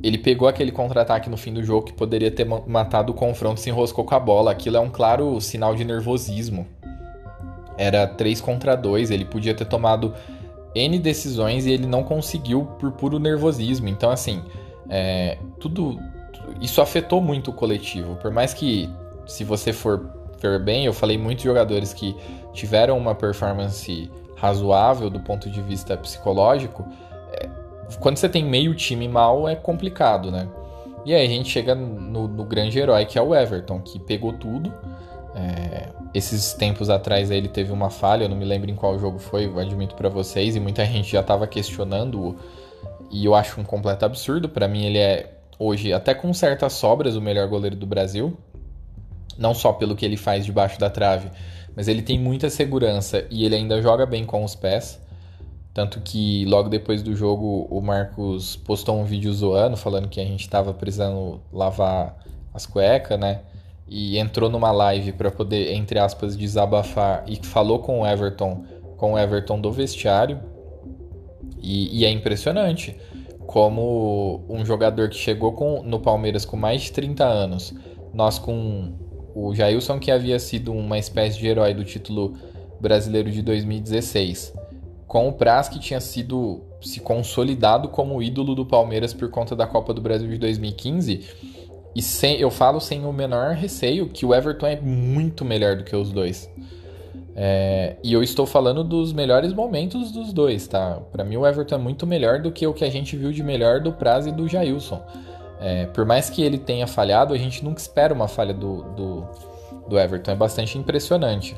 ele 0.04 0.18
pegou 0.18 0.48
aquele 0.48 0.72
contra-ataque 0.72 1.30
no 1.30 1.38
fim 1.38 1.54
do 1.54 1.64
jogo 1.64 1.88
que 1.88 1.94
poderia 1.94 2.30
ter 2.30 2.46
matado 2.46 3.12
o 3.12 3.16
confronto, 3.16 3.60
se 3.60 3.70
enroscou 3.70 4.04
com 4.04 4.14
a 4.14 4.20
bola, 4.20 4.52
aquilo 4.52 4.78
é 4.78 4.80
um 4.80 4.90
claro 4.90 5.40
sinal 5.40 5.74
de 5.76 5.84
nervosismo. 5.84 6.68
Era 7.78 8.06
3 8.06 8.40
contra 8.40 8.76
2, 8.76 9.12
ele 9.12 9.26
podia 9.26 9.54
ter 9.54 9.66
tomado 9.66 10.14
N 10.76 11.00
decisões 11.00 11.66
e 11.66 11.72
ele 11.72 11.88
não 11.88 12.04
conseguiu 12.04 12.66
por 12.80 12.92
puro 12.92 13.18
nervosismo. 13.18 13.88
Então, 13.88 14.12
assim, 14.12 14.44
é, 14.90 15.38
tudo. 15.60 15.98
Isso 16.62 16.82
afetou 16.82 17.22
muito 17.22 17.52
o 17.52 17.54
coletivo. 17.54 18.16
Por 18.18 18.32
mais 18.32 18.54
que, 18.54 18.90
se 19.26 19.44
você 19.44 19.74
for 19.74 20.10
ver 20.40 20.62
bem, 20.62 20.86
eu 20.86 20.94
falei 20.94 21.18
muitos 21.18 21.44
jogadores 21.44 21.94
que 21.94 22.16
tiveram 22.54 22.98
uma 22.98 23.16
performance 23.16 24.12
razoável 24.36 25.10
do 25.10 25.20
ponto 25.20 25.50
de 25.50 25.62
vista 25.62 25.98
psicológico. 25.98 26.86
É, 27.32 27.50
quando 28.00 28.18
você 28.18 28.30
tem 28.30 28.44
meio 28.44 28.76
time 28.76 29.08
mal, 29.08 29.48
é 29.48 29.56
complicado, 29.56 30.30
né? 30.30 30.48
E 31.06 31.14
aí 31.14 31.26
a 31.26 31.30
gente 31.30 31.50
chega 31.50 31.74
no, 31.74 32.28
no 32.28 32.44
grande 32.44 32.78
herói 32.80 33.06
que 33.06 33.18
é 33.18 33.22
o 33.22 33.34
Everton, 33.34 33.80
que 33.80 34.00
pegou 34.00 34.34
tudo 34.34 34.74
é, 35.36 35.90
esses 36.14 36.54
tempos 36.54 36.90
atrás 36.90 37.30
ele 37.30 37.50
teve 37.50 37.72
uma 37.72 37.90
falha, 37.90 38.24
eu 38.24 38.30
não 38.30 38.38
me 38.38 38.46
lembro 38.46 38.72
em 38.72 38.76
qual 38.76 38.98
jogo 38.98 39.20
foi, 39.20 39.46
eu 39.46 39.60
admito 39.60 39.94
para 39.94 40.08
vocês, 40.08 40.56
e 40.56 40.60
muita 40.62 40.86
gente 40.86 41.12
já 41.12 41.20
estava 41.20 41.46
questionando 41.46 42.38
e 43.12 43.26
eu 43.26 43.36
acho 43.36 43.60
um 43.60 43.64
completo 43.64 44.06
absurdo. 44.06 44.48
Para 44.48 44.68
mim 44.68 44.86
ele 44.86 44.98
é 44.98 45.38
hoje 45.60 45.92
até 45.92 46.14
com 46.14 46.34
certas 46.34 46.74
sobras 46.74 47.18
o 47.18 47.22
melhor 47.22 47.48
goleiro 47.50 47.76
do 47.76 47.86
Brasil, 47.86 48.38
não 49.38 49.54
só 49.54 49.74
pelo 49.74 49.96
que 49.96 50.06
ele 50.06 50.16
faz 50.16 50.46
debaixo 50.46 50.80
da 50.80 50.90
trave, 50.90 51.30
mas 51.76 51.90
ele 51.90 52.02
tem 52.02 52.18
muita 52.18 52.50
segurança 52.50 53.26
e 53.30 53.44
ele 53.44 53.56
ainda 53.56 53.82
joga 53.82 54.06
bem 54.06 54.26
com 54.26 54.42
os 54.42 54.56
pés. 54.56 55.02
Tanto 55.74 56.00
que 56.00 56.46
logo 56.46 56.70
depois 56.70 57.04
do 57.04 57.14
jogo 57.14 57.68
o 57.70 57.82
Marcos 57.82 58.56
postou 58.56 58.98
um 58.98 59.04
vídeo 59.04 59.34
zoando, 59.34 59.76
falando 59.76 60.08
que 60.08 60.22
a 60.22 60.24
gente 60.24 60.40
estava 60.40 60.74
precisando 60.74 61.42
lavar 61.52 62.16
as 62.54 62.66
cuecas, 62.66 63.20
né? 63.20 63.42
E 63.88 64.18
entrou 64.18 64.50
numa 64.50 64.72
live 64.72 65.14
para 65.14 65.30
poder, 65.30 65.74
entre 65.74 66.00
aspas, 66.00 66.36
desabafar 66.36 67.24
e 67.28 67.36
falou 67.46 67.80
com 67.80 68.02
o 68.02 68.08
Everton, 68.08 68.64
com 68.98 69.14
o 69.14 69.20
Everton 69.20 69.60
do 69.60 69.72
vestiário. 69.72 70.40
E, 71.62 72.00
e 72.00 72.06
é 72.06 72.12
impressionante 72.12 72.96
como 73.46 74.44
um 74.50 74.66
jogador 74.66 75.10
que 75.10 75.16
chegou 75.16 75.54
com, 75.54 75.84
no 75.84 76.00
Palmeiras 76.00 76.46
com 76.46 76.58
mais 76.58 76.84
de 76.84 76.92
30 76.92 77.24
anos, 77.24 77.74
nós 78.14 78.40
com 78.40 78.94
o 79.36 79.54
Jailson, 79.54 80.00
que 80.00 80.10
havia 80.10 80.40
sido 80.40 80.72
uma 80.72 80.98
espécie 80.98 81.38
de 81.38 81.48
herói 81.48 81.74
do 81.74 81.84
título 81.84 82.34
brasileiro 82.80 83.30
de 83.30 83.42
2016, 83.42 84.54
com 85.08 85.28
o 85.28 85.34
Praz, 85.34 85.70
que 85.70 85.80
tinha 85.80 86.02
sido 86.02 86.64
se 86.82 87.00
consolidado 87.00 87.90
como 87.90 88.22
ídolo 88.22 88.56
do 88.56 88.66
Palmeiras 88.66 89.14
por 89.14 89.30
conta 89.30 89.56
da 89.56 89.68
Copa 89.68 89.94
do 89.94 90.02
Brasil 90.02 90.28
de 90.28 90.38
2015 90.38 91.65
e 91.96 92.02
sem, 92.02 92.38
eu 92.38 92.52
falo 92.52 92.82
sem 92.82 93.06
o 93.06 93.14
menor 93.14 93.54
receio 93.54 94.10
que 94.10 94.26
o 94.26 94.36
Everton 94.36 94.68
é 94.68 94.80
muito 94.82 95.46
melhor 95.46 95.78
do 95.78 95.84
que 95.84 95.96
os 95.96 96.12
dois. 96.12 96.50
É, 97.38 97.96
e 98.04 98.14
eu 98.14 98.22
estou 98.22 98.46
falando 98.46 98.84
dos 98.84 99.14
melhores 99.14 99.54
momentos 99.54 100.12
dos 100.12 100.34
dois, 100.34 100.68
tá? 100.68 101.00
Para 101.12 101.24
mim 101.24 101.38
o 101.38 101.46
Everton 101.46 101.76
é 101.76 101.78
muito 101.78 102.06
melhor 102.06 102.40
do 102.40 102.52
que 102.52 102.68
o 102.68 102.74
que 102.74 102.84
a 102.84 102.90
gente 102.90 103.16
viu 103.16 103.32
de 103.32 103.42
melhor 103.42 103.80
do 103.80 103.94
Praz 103.94 104.28
e 104.28 104.32
do 104.32 104.48
Jailson. 104.48 105.02
É, 105.60 105.86
por 105.88 106.06
mais 106.06 106.30
que 106.30 106.44
ele 106.44 106.58
tenha 106.58 106.86
falhado, 106.86 107.34
a 107.34 107.38
gente 107.38 107.64
nunca 107.64 107.80
espera 107.80 108.14
uma 108.14 108.28
falha 108.28 108.54
do, 108.54 108.84
do, 108.94 109.24
do 109.88 109.98
Everton. 109.98 110.32
É 110.32 110.36
bastante 110.36 110.78
impressionante. 110.78 111.56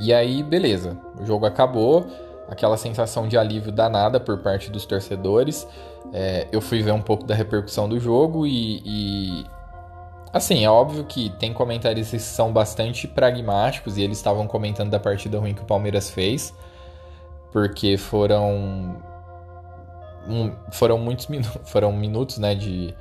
E 0.00 0.12
aí, 0.12 0.42
beleza. 0.42 0.98
O 1.20 1.24
jogo 1.24 1.46
acabou 1.46 2.04
aquela 2.54 2.76
sensação 2.76 3.28
de 3.28 3.36
alívio 3.36 3.70
danada 3.70 4.18
por 4.18 4.38
parte 4.38 4.70
dos 4.70 4.86
torcedores. 4.86 5.66
É, 6.12 6.46
eu 6.50 6.60
fui 6.60 6.82
ver 6.82 6.92
um 6.92 7.02
pouco 7.02 7.24
da 7.24 7.34
repercussão 7.34 7.88
do 7.88 8.00
jogo 8.00 8.46
e, 8.46 8.82
e, 8.84 9.46
Assim, 10.34 10.64
é 10.64 10.68
óbvio 10.68 11.04
que 11.04 11.30
tem 11.38 11.52
comentaristas 11.52 12.22
que 12.22 12.28
são 12.28 12.52
bastante 12.52 13.06
pragmáticos 13.06 13.96
e 13.96 14.02
eles 14.02 14.18
estavam 14.18 14.48
comentando 14.48 14.90
da 14.90 14.98
partida 14.98 15.38
ruim 15.38 15.54
que 15.54 15.62
o 15.62 15.64
Palmeiras 15.64 16.10
fez, 16.10 16.52
porque 17.52 17.96
foram. 17.96 19.00
Um, 20.26 20.52
foram 20.72 20.98
muitos 20.98 21.28
minutos, 21.28 21.56
foram 21.70 21.92
minutos 21.92 22.38
né, 22.38 22.52
de, 22.56 22.92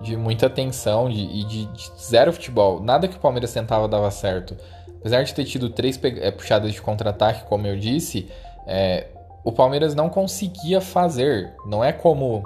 de 0.00 0.16
muita 0.16 0.48
tensão 0.48 1.10
de, 1.10 1.20
e 1.20 1.44
de, 1.44 1.66
de, 1.66 1.90
zero 2.00 2.32
futebol. 2.32 2.80
Nada 2.82 3.06
que 3.06 3.16
o 3.16 3.20
Palmeiras 3.20 3.52
tentava 3.52 3.86
dava 3.86 4.10
certo. 4.10 4.56
Apesar 4.98 5.22
de 5.24 5.34
ter 5.34 5.44
tido 5.44 5.68
três 5.68 6.00
é, 6.02 6.30
puxadas 6.30 6.72
de 6.72 6.80
contra-ataque, 6.80 7.44
como 7.44 7.66
eu 7.66 7.76
disse, 7.76 8.30
é, 8.68 9.06
o 9.42 9.50
Palmeiras 9.50 9.94
não 9.94 10.10
conseguia 10.10 10.80
fazer. 10.80 11.54
Não 11.66 11.82
é 11.82 11.90
como 11.90 12.42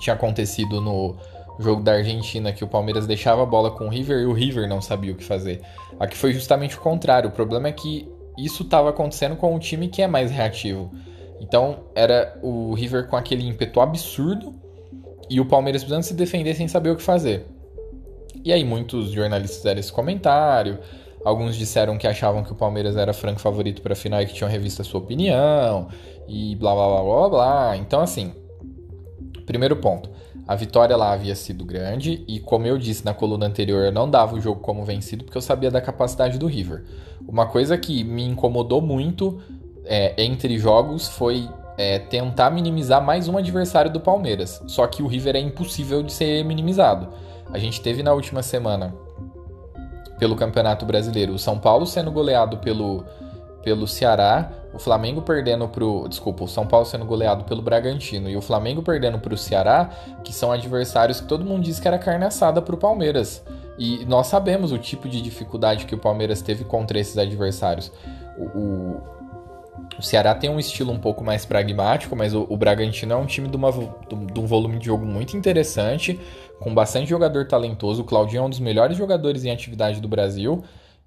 tinha 0.00 0.14
acontecido 0.14 0.80
no 0.80 1.16
jogo 1.60 1.82
da 1.82 1.92
Argentina, 1.92 2.52
que 2.52 2.64
o 2.64 2.68
Palmeiras 2.68 3.06
deixava 3.06 3.42
a 3.42 3.46
bola 3.46 3.70
com 3.70 3.86
o 3.86 3.88
River 3.88 4.20
e 4.20 4.26
o 4.26 4.32
River 4.32 4.68
não 4.68 4.82
sabia 4.82 5.12
o 5.12 5.14
que 5.14 5.22
fazer. 5.22 5.62
Aqui 6.00 6.16
foi 6.16 6.32
justamente 6.32 6.76
o 6.76 6.80
contrário. 6.80 7.30
O 7.30 7.32
problema 7.32 7.68
é 7.68 7.72
que 7.72 8.10
isso 8.36 8.64
estava 8.64 8.90
acontecendo 8.90 9.36
com 9.36 9.54
um 9.54 9.58
time 9.58 9.88
que 9.88 10.02
é 10.02 10.08
mais 10.08 10.30
reativo. 10.30 10.90
Então 11.40 11.84
era 11.94 12.38
o 12.42 12.74
River 12.74 13.06
com 13.06 13.16
aquele 13.16 13.46
ímpeto 13.46 13.80
absurdo 13.80 14.54
e 15.28 15.40
o 15.40 15.46
Palmeiras 15.46 15.82
precisando 15.82 16.02
se 16.02 16.14
defender 16.14 16.54
sem 16.54 16.66
saber 16.66 16.90
o 16.90 16.96
que 16.96 17.02
fazer. 17.02 17.46
E 18.42 18.52
aí 18.52 18.64
muitos 18.64 19.10
jornalistas 19.10 19.58
fizeram 19.58 19.80
esse 19.80 19.92
comentário, 19.92 20.78
Alguns 21.24 21.56
disseram 21.56 21.98
que 21.98 22.06
achavam 22.06 22.42
que 22.42 22.52
o 22.52 22.54
Palmeiras 22.54 22.96
era 22.96 23.12
franco 23.12 23.40
favorito 23.40 23.82
para 23.82 23.92
a 23.92 23.96
final 23.96 24.22
e 24.22 24.26
que 24.26 24.34
tinham 24.34 24.50
revisto 24.50 24.80
a 24.80 24.84
sua 24.84 25.00
opinião 25.00 25.88
e 26.26 26.54
blá 26.56 26.74
blá 26.74 26.86
blá 26.86 27.02
blá 27.02 27.28
blá. 27.28 27.76
Então, 27.76 28.00
assim, 28.00 28.32
primeiro 29.44 29.76
ponto. 29.76 30.08
A 30.46 30.54
vitória 30.56 30.96
lá 30.96 31.12
havia 31.12 31.36
sido 31.36 31.64
grande 31.64 32.24
e, 32.26 32.40
como 32.40 32.66
eu 32.66 32.76
disse 32.76 33.04
na 33.04 33.14
coluna 33.14 33.46
anterior, 33.46 33.84
eu 33.84 33.92
não 33.92 34.10
dava 34.10 34.34
o 34.34 34.40
jogo 34.40 34.60
como 34.60 34.84
vencido 34.84 35.24
porque 35.24 35.38
eu 35.38 35.42
sabia 35.42 35.70
da 35.70 35.80
capacidade 35.80 36.38
do 36.38 36.46
River. 36.46 36.84
Uma 37.28 37.46
coisa 37.46 37.76
que 37.78 38.02
me 38.02 38.24
incomodou 38.24 38.80
muito 38.80 39.40
é, 39.84 40.14
entre 40.20 40.58
jogos 40.58 41.08
foi 41.08 41.48
é, 41.76 41.98
tentar 41.98 42.50
minimizar 42.50 43.04
mais 43.04 43.28
um 43.28 43.36
adversário 43.36 43.92
do 43.92 44.00
Palmeiras. 44.00 44.60
Só 44.66 44.86
que 44.86 45.02
o 45.02 45.06
River 45.06 45.36
é 45.36 45.40
impossível 45.40 46.02
de 46.02 46.12
ser 46.12 46.44
minimizado. 46.44 47.08
A 47.52 47.58
gente 47.58 47.80
teve 47.80 48.02
na 48.02 48.12
última 48.12 48.42
semana 48.42 48.94
pelo 50.20 50.36
Campeonato 50.36 50.84
Brasileiro. 50.84 51.32
O 51.32 51.38
São 51.38 51.58
Paulo 51.58 51.86
sendo 51.86 52.12
goleado 52.12 52.58
pelo, 52.58 53.04
pelo 53.62 53.88
Ceará, 53.88 54.52
o 54.72 54.78
Flamengo 54.78 55.22
perdendo 55.22 55.66
pro. 55.66 56.06
Desculpa, 56.06 56.44
o 56.44 56.48
São 56.48 56.66
Paulo 56.66 56.84
sendo 56.84 57.06
goleado 57.06 57.42
pelo 57.44 57.62
Bragantino 57.62 58.28
e 58.28 58.36
o 58.36 58.42
Flamengo 58.42 58.82
perdendo 58.82 59.18
pro 59.18 59.36
Ceará, 59.36 59.90
que 60.22 60.32
são 60.32 60.52
adversários 60.52 61.20
que 61.20 61.26
todo 61.26 61.44
mundo 61.44 61.64
diz 61.64 61.80
que 61.80 61.88
era 61.88 61.98
carne 61.98 62.26
assada 62.26 62.60
pro 62.60 62.76
Palmeiras. 62.76 63.42
E 63.78 64.04
nós 64.04 64.26
sabemos 64.26 64.72
o 64.72 64.78
tipo 64.78 65.08
de 65.08 65.22
dificuldade 65.22 65.86
que 65.86 65.94
o 65.94 65.98
Palmeiras 65.98 66.42
teve 66.42 66.64
contra 66.64 67.00
esses 67.00 67.16
adversários. 67.16 67.90
O, 68.36 68.44
o, 68.58 69.02
o 69.98 70.02
Ceará 70.02 70.34
tem 70.34 70.50
um 70.50 70.58
estilo 70.58 70.92
um 70.92 70.98
pouco 70.98 71.22
mais 71.22 71.44
pragmático, 71.44 72.16
mas 72.16 72.34
o, 72.34 72.46
o 72.48 72.56
Bragantino 72.56 73.12
é 73.12 73.16
um 73.16 73.26
time 73.26 73.48
de, 73.48 73.56
uma, 73.56 73.70
de 73.70 74.40
um 74.40 74.46
volume 74.46 74.78
de 74.78 74.86
jogo 74.86 75.04
muito 75.04 75.36
interessante, 75.36 76.18
com 76.58 76.74
bastante 76.74 77.08
jogador 77.08 77.46
talentoso. 77.46 78.02
O 78.02 78.04
Claudinho 78.04 78.40
é 78.40 78.46
um 78.46 78.50
dos 78.50 78.60
melhores 78.60 78.96
jogadores 78.96 79.44
em 79.44 79.50
atividade 79.50 80.00
do 80.00 80.08
Brasil 80.08 80.62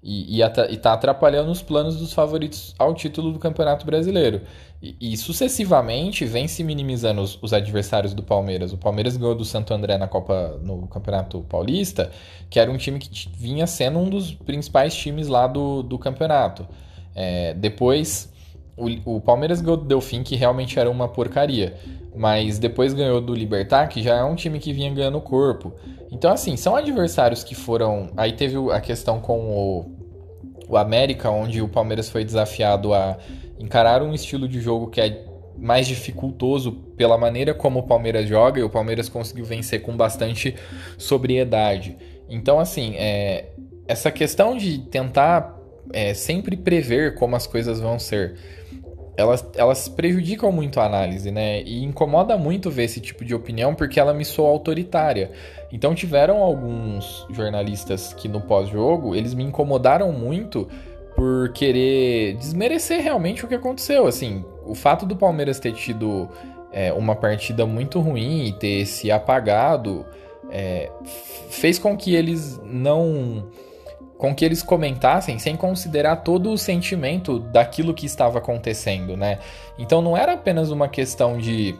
e, 0.06 0.42
está 0.42 0.92
atrapalhando 0.92 1.50
os 1.50 1.62
planos 1.62 1.96
dos 1.96 2.12
favoritos 2.12 2.74
ao 2.78 2.94
título 2.94 3.32
do 3.32 3.38
Campeonato 3.38 3.86
Brasileiro. 3.86 4.42
E, 4.82 4.96
e 5.00 5.16
sucessivamente 5.16 6.26
vem 6.26 6.46
se 6.46 6.62
minimizando 6.62 7.22
os, 7.22 7.38
os, 7.42 7.54
adversários 7.54 8.12
do 8.12 8.22
Palmeiras. 8.22 8.70
O 8.72 8.76
Palmeiras 8.76 9.16
ganhou 9.16 9.34
do 9.34 9.46
Santo 9.46 9.72
André 9.72 9.96
na 9.96 10.06
Copa 10.06 10.60
no 10.62 10.86
Campeonato 10.88 11.40
Paulista, 11.48 12.10
que 12.50 12.60
era 12.60 12.70
um 12.70 12.76
time 12.76 12.98
que 12.98 13.30
vinha 13.34 13.66
sendo 13.66 13.98
um 13.98 14.10
dos 14.10 14.34
principais 14.34 14.94
times 14.94 15.26
lá 15.26 15.46
do, 15.46 15.82
do 15.82 15.98
campeonato. 15.98 16.68
É, 17.14 17.54
depois 17.54 18.33
o, 18.76 19.16
o 19.16 19.20
Palmeiras 19.20 19.60
ganhou 19.60 19.76
do 19.76 19.84
Delfim, 19.84 20.22
que 20.22 20.36
realmente 20.36 20.78
era 20.78 20.90
uma 20.90 21.08
porcaria. 21.08 21.74
Mas 22.14 22.58
depois 22.58 22.92
ganhou 22.92 23.20
do 23.20 23.34
Libertar, 23.34 23.88
que 23.88 24.02
já 24.02 24.16
é 24.16 24.24
um 24.24 24.34
time 24.34 24.58
que 24.58 24.72
vinha 24.72 24.92
ganhando 24.92 25.20
corpo. 25.20 25.72
Então, 26.10 26.30
assim, 26.30 26.56
são 26.56 26.76
adversários 26.76 27.42
que 27.42 27.54
foram. 27.54 28.10
Aí 28.16 28.32
teve 28.32 28.56
a 28.70 28.80
questão 28.80 29.20
com 29.20 29.50
o, 29.50 29.84
o 30.68 30.76
América, 30.76 31.30
onde 31.30 31.60
o 31.60 31.68
Palmeiras 31.68 32.08
foi 32.08 32.24
desafiado 32.24 32.94
a 32.94 33.18
encarar 33.58 34.02
um 34.02 34.14
estilo 34.14 34.46
de 34.46 34.60
jogo 34.60 34.88
que 34.88 35.00
é 35.00 35.24
mais 35.56 35.86
dificultoso 35.86 36.72
pela 36.96 37.16
maneira 37.16 37.54
como 37.54 37.80
o 37.80 37.82
Palmeiras 37.84 38.28
joga 38.28 38.60
e 38.60 38.62
o 38.62 38.70
Palmeiras 38.70 39.08
conseguiu 39.08 39.44
vencer 39.44 39.82
com 39.82 39.96
bastante 39.96 40.54
sobriedade. 40.98 41.96
Então, 42.28 42.58
assim, 42.58 42.94
é, 42.96 43.50
essa 43.86 44.10
questão 44.10 44.56
de 44.56 44.78
tentar 44.78 45.56
é, 45.92 46.14
sempre 46.14 46.56
prever 46.56 47.14
como 47.14 47.36
as 47.36 47.46
coisas 47.46 47.80
vão 47.80 47.98
ser, 47.98 48.34
elas, 49.16 49.46
elas 49.54 49.88
prejudicam 49.88 50.50
muito 50.50 50.80
a 50.80 50.86
análise, 50.86 51.30
né? 51.30 51.62
E 51.62 51.84
incomoda 51.84 52.36
muito 52.36 52.70
ver 52.70 52.84
esse 52.84 53.00
tipo 53.00 53.24
de 53.24 53.34
opinião 53.34 53.74
porque 53.74 54.00
ela 54.00 54.12
me 54.12 54.24
soa 54.24 54.48
autoritária. 54.48 55.32
Então 55.72 55.94
tiveram 55.94 56.42
alguns 56.42 57.26
jornalistas 57.30 58.12
que 58.12 58.28
no 58.28 58.40
pós-jogo, 58.40 59.14
eles 59.14 59.34
me 59.34 59.44
incomodaram 59.44 60.12
muito 60.12 60.68
por 61.14 61.52
querer 61.52 62.36
desmerecer 62.36 63.00
realmente 63.00 63.44
o 63.44 63.48
que 63.48 63.54
aconteceu. 63.54 64.06
Assim, 64.06 64.44
o 64.66 64.74
fato 64.74 65.06
do 65.06 65.16
Palmeiras 65.16 65.60
ter 65.60 65.72
tido 65.72 66.28
é, 66.72 66.92
uma 66.92 67.14
partida 67.14 67.64
muito 67.64 68.00
ruim 68.00 68.46
e 68.46 68.52
ter 68.52 68.84
se 68.86 69.10
apagado 69.12 70.04
é, 70.50 70.90
fez 71.48 71.78
com 71.78 71.96
que 71.96 72.14
eles 72.14 72.60
não 72.64 73.48
com 74.24 74.34
que 74.34 74.42
eles 74.42 74.62
comentassem 74.62 75.38
sem 75.38 75.54
considerar 75.54 76.16
todo 76.16 76.50
o 76.50 76.56
sentimento 76.56 77.38
daquilo 77.38 77.92
que 77.92 78.06
estava 78.06 78.38
acontecendo, 78.38 79.18
né? 79.18 79.38
Então 79.78 80.00
não 80.00 80.16
era 80.16 80.32
apenas 80.32 80.70
uma 80.70 80.88
questão 80.88 81.36
de 81.36 81.78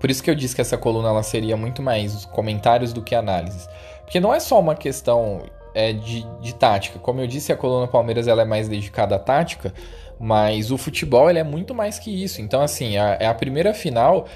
por 0.00 0.10
isso 0.10 0.24
que 0.24 0.28
eu 0.28 0.34
disse 0.34 0.56
que 0.56 0.60
essa 0.60 0.76
coluna 0.76 1.08
ela 1.08 1.22
seria 1.22 1.56
muito 1.56 1.82
mais 1.82 2.24
comentários 2.24 2.92
do 2.92 3.00
que 3.00 3.14
análises. 3.14 3.68
Porque 4.00 4.18
não 4.18 4.34
é 4.34 4.40
só 4.40 4.58
uma 4.58 4.74
questão 4.74 5.42
é, 5.72 5.92
de, 5.92 6.26
de 6.40 6.52
tática. 6.52 6.98
Como 6.98 7.20
eu 7.20 7.28
disse, 7.28 7.52
a 7.52 7.56
coluna 7.56 7.86
Palmeiras 7.86 8.26
ela 8.26 8.42
é 8.42 8.44
mais 8.44 8.66
dedicada 8.66 9.14
à 9.14 9.18
tática, 9.18 9.72
mas 10.18 10.72
o 10.72 10.78
futebol 10.78 11.30
ele 11.30 11.38
é 11.38 11.44
muito 11.44 11.72
mais 11.72 11.96
que 11.96 12.10
isso. 12.10 12.42
Então, 12.42 12.60
assim, 12.60 12.96
a, 12.96 13.18
é 13.20 13.26
a 13.26 13.34
primeira 13.34 13.72
final 13.72 14.26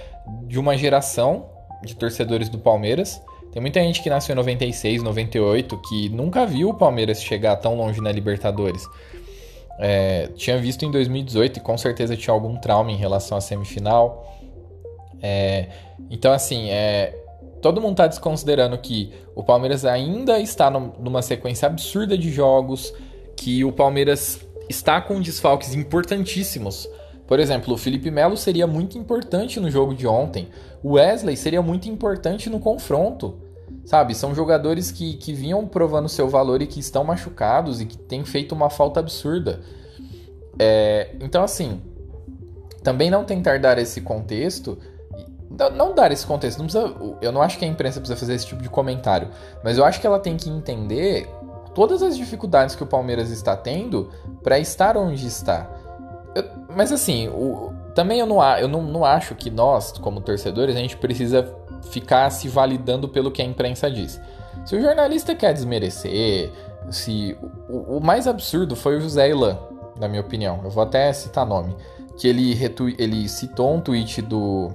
de 0.47 0.61
uma 0.61 0.77
geração 0.77 1.51
de 1.83 1.97
torcedores 1.97 2.49
do 2.49 2.59
Palmeiras 2.59 3.21
tem 3.55 3.61
muita 3.61 3.79
gente 3.79 4.03
que 4.03 4.11
nasceu 4.11 4.33
em 4.33 4.37
96, 4.37 5.01
98, 5.01 5.81
que 5.83 6.09
nunca 6.09 6.45
viu 6.45 6.71
o 6.71 6.75
Palmeiras 6.75 7.23
chegar 7.23 7.55
tão 7.55 7.77
longe 7.77 8.01
na 8.01 8.11
Libertadores. 8.11 8.85
É, 9.79 10.29
tinha 10.35 10.59
visto 10.59 10.85
em 10.85 10.91
2018 10.91 11.59
e 11.59 11.61
com 11.61 11.79
certeza 11.79 12.17
tinha 12.17 12.35
algum 12.35 12.57
trauma 12.57 12.91
em 12.91 12.97
relação 12.97 13.39
à 13.39 13.41
semifinal. 13.41 14.37
É, 15.23 15.69
então, 16.11 16.33
assim, 16.33 16.69
é, 16.69 17.17
todo 17.63 17.81
mundo 17.81 17.93
está 17.93 18.09
desconsiderando 18.09 18.77
que 18.77 19.13
o 19.37 19.45
Palmeiras 19.45 19.85
ainda 19.85 20.41
está 20.41 20.69
numa 20.69 21.23
sequência 21.23 21.69
absurda 21.69 22.19
de 22.19 22.33
jogos, 22.33 22.93
que 23.37 23.65
o 23.65 23.71
Palmeiras 23.71 24.45
está 24.69 25.01
com 25.01 25.21
desfalques 25.21 25.77
importantíssimos 25.77 26.89
por 27.27 27.41
exemplo, 27.41 27.75
o 27.75 27.79
Felipe 27.79 28.11
Melo 28.11 28.37
seria 28.37 28.67
muito 28.67 28.99
importante 28.99 29.59
no 29.59 29.71
jogo 29.71 29.95
de 29.95 30.07
ontem. 30.07 30.49
O 30.83 30.93
Wesley 30.93 31.37
seria 31.37 31.63
muito 31.63 31.89
importante 31.89 32.51
no 32.51 32.61
confronto. 32.61 33.39
Sabe? 33.85 34.15
São 34.15 34.35
jogadores 34.35 34.91
que, 34.91 35.15
que 35.15 35.33
vinham 35.33 35.67
provando 35.67 36.09
seu 36.09 36.29
valor 36.29 36.63
e 36.63 36.67
que 36.67 36.81
estão 36.81 37.05
machucados 37.05 37.81
e 37.81 37.87
que 37.87 37.99
têm 37.99 38.25
feito 38.25 38.55
uma 38.55 38.71
falta 38.71 39.01
absurda. 39.01 39.61
É, 40.59 41.15
então, 41.21 41.43
assim, 41.43 41.83
também 42.83 43.11
não 43.11 43.25
tentar 43.25 43.59
dar 43.59 43.79
esse 43.79 44.01
contexto. 44.01 44.79
Não, 45.77 45.95
dar 45.95 46.13
esse 46.13 46.27
contexto. 46.27 46.59
Não 46.59 46.67
precisa, 46.67 46.95
eu 47.21 47.31
não 47.31 47.43
acho 47.43 47.59
que 47.59 47.65
a 47.65 47.69
imprensa 47.69 48.01
precisa 48.01 48.19
fazer 48.19 48.35
esse 48.35 48.47
tipo 48.47 48.63
de 48.63 48.69
comentário. 48.69 49.29
Mas 49.63 49.79
eu 49.79 49.85
acho 49.85 50.01
que 50.01 50.07
ela 50.07 50.19
tem 50.19 50.37
que 50.37 50.49
entender 50.49 51.29
todas 51.75 52.03
as 52.03 52.17
dificuldades 52.17 52.75
que 52.75 52.83
o 52.83 52.87
Palmeiras 52.87 53.31
está 53.31 53.57
tendo 53.57 54.11
para 54.43 54.59
estar 54.59 54.97
onde 54.97 55.27
está. 55.27 55.69
Eu, 56.35 56.45
mas 56.75 56.91
assim, 56.91 57.29
o, 57.29 57.73
também 57.95 58.19
eu, 58.19 58.27
não, 58.27 58.43
eu 58.57 58.69
não, 58.69 58.83
não 58.83 59.05
acho 59.05 59.35
que 59.35 59.51
nós, 59.51 59.93
como 59.93 60.21
torcedores, 60.21 60.77
a 60.77 60.81
gente 60.81 60.97
precisa 60.97 61.55
ficar 61.91 62.29
se 62.31 62.49
validando 62.49 63.09
pelo 63.09 63.31
que 63.31 63.41
a 63.41 63.45
imprensa 63.45 63.91
diz. 63.91 64.21
Se 64.65 64.77
o 64.77 64.81
jornalista 64.81 65.35
quer 65.35 65.53
desmerecer, 65.53 66.51
se 66.91 67.37
o, 67.69 67.99
o 67.99 68.01
mais 68.01 68.27
absurdo 68.27 68.75
foi 68.75 68.97
o 68.97 69.01
José 69.01 69.31
Ilan, 69.31 69.59
na 69.99 70.09
minha 70.09 70.21
opinião. 70.21 70.61
Eu 70.65 70.71
vou 70.71 70.83
até 70.83 71.13
citar 71.13 71.47
nome, 71.47 71.77
que 72.17 72.27
ele 72.27 72.55
retu, 72.55 72.89
ele 72.99 73.29
citou 73.29 73.75
um 73.75 73.81
tweet 73.81 74.23
do 74.23 74.71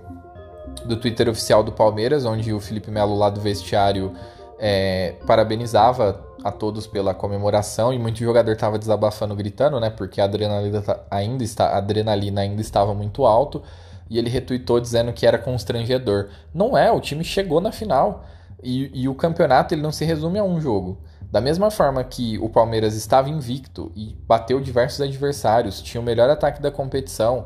do 0.86 0.96
Twitter 0.96 1.28
oficial 1.28 1.64
do 1.64 1.72
Palmeiras, 1.72 2.26
onde 2.26 2.54
o 2.54 2.60
Felipe 2.60 2.92
Melo 2.92 3.16
lá 3.16 3.30
do 3.30 3.42
vestiário 3.42 4.14
é, 4.60 5.16
parabenizava 5.26 6.24
a 6.44 6.52
todos 6.52 6.86
pela 6.86 7.14
comemoração 7.14 7.94
e 7.94 7.98
muito 7.98 8.20
jogador 8.20 8.52
estava 8.52 8.78
desabafando, 8.78 9.36
gritando, 9.36 9.80
né? 9.80 9.90
Porque 9.90 10.22
a 10.22 10.26
adrenalina 10.26 10.82
tá, 10.82 11.00
ainda 11.10 11.44
está, 11.44 11.70
a 11.70 11.78
adrenalina 11.78 12.42
ainda 12.42 12.62
estava 12.62 12.94
muito 12.94 13.26
alto 13.26 13.64
e 14.10 14.18
ele 14.18 14.30
retuitou 14.30 14.80
dizendo 14.80 15.14
que 15.14 15.26
era 15.26 15.38
constrangedor. 15.38 16.30
Não 16.54 16.78
é, 16.78 16.92
o 16.92 17.00
time 17.00 17.24
chegou 17.24 17.62
na 17.62 17.72
final 17.72 18.26
e, 18.62 19.02
e 19.02 19.08
o 19.08 19.16
campeonato 19.16 19.74
ele 19.74 19.82
não 19.82 19.92
se 19.92 20.04
resume 20.04 20.40
a 20.40 20.44
um 20.44 20.60
jogo. 20.60 20.98
Da 21.32 21.40
mesma 21.40 21.70
forma 21.70 22.04
que 22.04 22.38
o 22.40 22.50
Palmeiras 22.50 22.96
estava 22.96 23.30
invicto 23.30 23.92
e 23.96 24.18
bateu 24.28 24.60
diversos 24.60 25.00
adversários, 25.02 25.82
tinha 25.82 26.02
o 26.02 26.04
melhor 26.04 26.30
ataque 26.30 26.62
da 26.62 26.72
competição, 26.72 27.46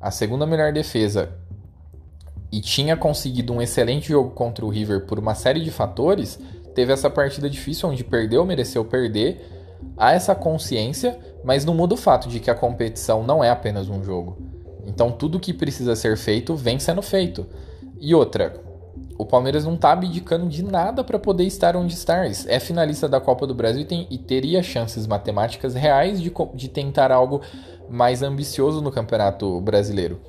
a 0.00 0.10
segunda 0.10 0.46
melhor 0.46 0.72
defesa 0.72 1.30
e 2.52 2.60
tinha 2.60 2.96
conseguido 2.96 3.52
um 3.52 3.62
excelente 3.62 4.08
jogo 4.08 4.30
contra 4.30 4.64
o 4.64 4.68
River 4.68 5.06
por 5.06 5.18
uma 5.18 5.34
série 5.34 5.60
de 5.60 5.70
fatores, 5.70 6.38
teve 6.74 6.92
essa 6.92 7.08
partida 7.08 7.48
difícil 7.48 7.88
onde 7.88 8.02
perdeu, 8.02 8.44
mereceu 8.44 8.84
perder. 8.84 9.58
Há 9.96 10.12
essa 10.12 10.34
consciência, 10.34 11.18
mas 11.44 11.64
não 11.64 11.74
muda 11.74 11.94
o 11.94 11.96
fato 11.96 12.28
de 12.28 12.40
que 12.40 12.50
a 12.50 12.54
competição 12.54 13.22
não 13.22 13.42
é 13.42 13.50
apenas 13.50 13.88
um 13.88 14.02
jogo. 14.02 14.36
Então 14.86 15.10
tudo 15.10 15.40
que 15.40 15.52
precisa 15.52 15.94
ser 15.94 16.16
feito 16.16 16.54
vem 16.54 16.78
sendo 16.78 17.02
feito. 17.02 17.46
E 17.98 18.14
outra, 18.14 18.54
o 19.16 19.24
Palmeiras 19.24 19.64
não 19.64 19.74
está 19.74 19.92
abdicando 19.92 20.48
de 20.48 20.62
nada 20.62 21.04
para 21.04 21.18
poder 21.18 21.44
estar 21.44 21.76
onde 21.76 21.94
está. 21.94 22.24
É 22.46 22.58
finalista 22.58 23.08
da 23.08 23.20
Copa 23.20 23.46
do 23.46 23.54
Brasil 23.54 23.82
e, 23.82 23.84
tem, 23.84 24.06
e 24.10 24.18
teria 24.18 24.62
chances 24.62 25.06
matemáticas 25.06 25.74
reais 25.74 26.20
de, 26.20 26.32
de 26.54 26.68
tentar 26.68 27.12
algo 27.12 27.42
mais 27.88 28.22
ambicioso 28.22 28.80
no 28.80 28.90
Campeonato 28.90 29.60
Brasileiro. 29.60 30.20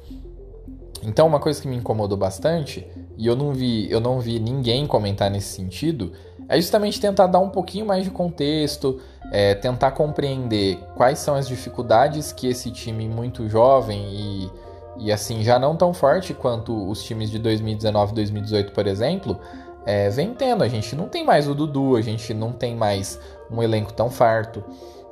Então, 1.04 1.28
uma 1.28 1.40
coisa 1.40 1.62
que 1.62 1.68
me 1.68 1.76
incomodou 1.76 2.18
bastante, 2.18 2.88
e 3.18 3.26
eu 3.26 3.36
não 3.36 3.54
vi, 3.54 3.90
eu 3.92 4.00
não 4.00 4.20
vi 4.20 4.40
ninguém 4.40 4.86
comentar 4.86 5.30
nesse 5.30 5.56
sentido, 5.56 6.12
é 6.48 6.58
justamente 6.58 7.00
tentar 7.00 7.28
dar 7.28 7.40
um 7.40 7.50
pouquinho 7.50 7.86
mais 7.86 8.04
de 8.04 8.12
contexto, 8.12 9.00
é, 9.32 9.56
tentar 9.56 9.92
compreender 9.92 10.78
quais 10.96 11.20
são 11.20 11.34
as 11.34 11.48
dificuldades 11.48 12.34
que 12.34 12.48
esse 12.48 12.70
time 12.72 13.08
muito 13.08 13.48
jovem 13.48 14.02
e, 14.12 14.52
e 14.98 15.12
assim 15.12 15.44
já 15.44 15.58
não 15.58 15.78
tão 15.78 15.94
forte 15.94 16.34
quanto 16.34 16.90
os 16.90 17.04
times 17.04 17.32
de 17.32 17.40
2019 17.40 18.14
2018, 18.14 18.74
por 18.74 18.86
exemplo, 18.86 19.40
é, 19.86 20.10
vem 20.10 20.34
tendo. 20.34 20.64
A 20.64 20.68
gente 20.68 20.96
não 20.96 21.08
tem 21.08 21.24
mais 21.24 21.48
o 21.48 21.56
Dudu, 21.56 21.96
a 21.96 22.02
gente 22.02 22.34
não 22.34 22.52
tem 22.52 22.76
mais 22.76 23.18
um 23.50 23.64
elenco 23.64 23.94
tão 23.94 24.10
farto. 24.10 24.62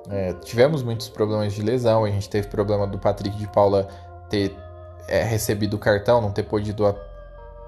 É, 0.10 0.34
tivemos 0.34 0.84
muitos 0.84 1.08
problemas 1.08 1.54
de 1.54 1.62
lesão, 1.62 2.04
a 2.04 2.10
gente 2.10 2.30
teve 2.30 2.47
problema 2.47 2.86
do 2.86 2.97
Patrick 2.97 3.38
de 3.38 3.47
Paula 3.47 3.88
ter 4.30 4.56
é, 5.10 5.24
recebido 5.24 5.76
o 5.76 5.80
cartão, 5.80 6.22
não 6.22 6.32
ter 6.32 6.43
podido 6.43 6.86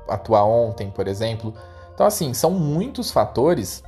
atuar 0.07 0.45
ontem, 0.45 0.89
por 0.89 1.07
exemplo. 1.07 1.53
Então, 1.93 2.05
assim, 2.05 2.33
são 2.33 2.51
muitos 2.51 3.11
fatores 3.11 3.83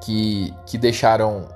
que, 0.00 0.54
que 0.66 0.76
deixaram, 0.76 1.48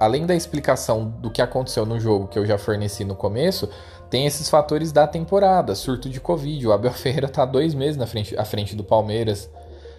além 0.00 0.26
da 0.26 0.34
explicação 0.34 1.04
do 1.04 1.30
que 1.30 1.42
aconteceu 1.42 1.84
no 1.84 2.00
jogo 2.00 2.28
que 2.28 2.38
eu 2.38 2.46
já 2.46 2.58
forneci 2.58 3.04
no 3.04 3.14
começo, 3.14 3.68
tem 4.10 4.26
esses 4.26 4.48
fatores 4.48 4.92
da 4.92 5.06
temporada, 5.06 5.74
surto 5.74 6.08
de 6.08 6.20
Covid. 6.20 6.66
O 6.66 6.72
Abel 6.72 6.92
Ferreira 6.94 7.26
está 7.26 7.44
dois 7.44 7.74
meses 7.74 7.96
na 7.96 8.06
frente, 8.06 8.36
à 8.36 8.44
frente 8.44 8.74
do 8.74 8.84
Palmeiras. 8.84 9.50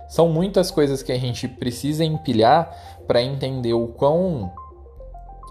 São 0.07 0.27
muitas 0.29 0.69
coisas 0.69 1.01
que 1.01 1.11
a 1.11 1.19
gente 1.19 1.47
precisa 1.47 2.03
empilhar 2.03 2.75
para 3.07 3.21
entender 3.21 3.73
o 3.73 3.87
quão 3.87 4.51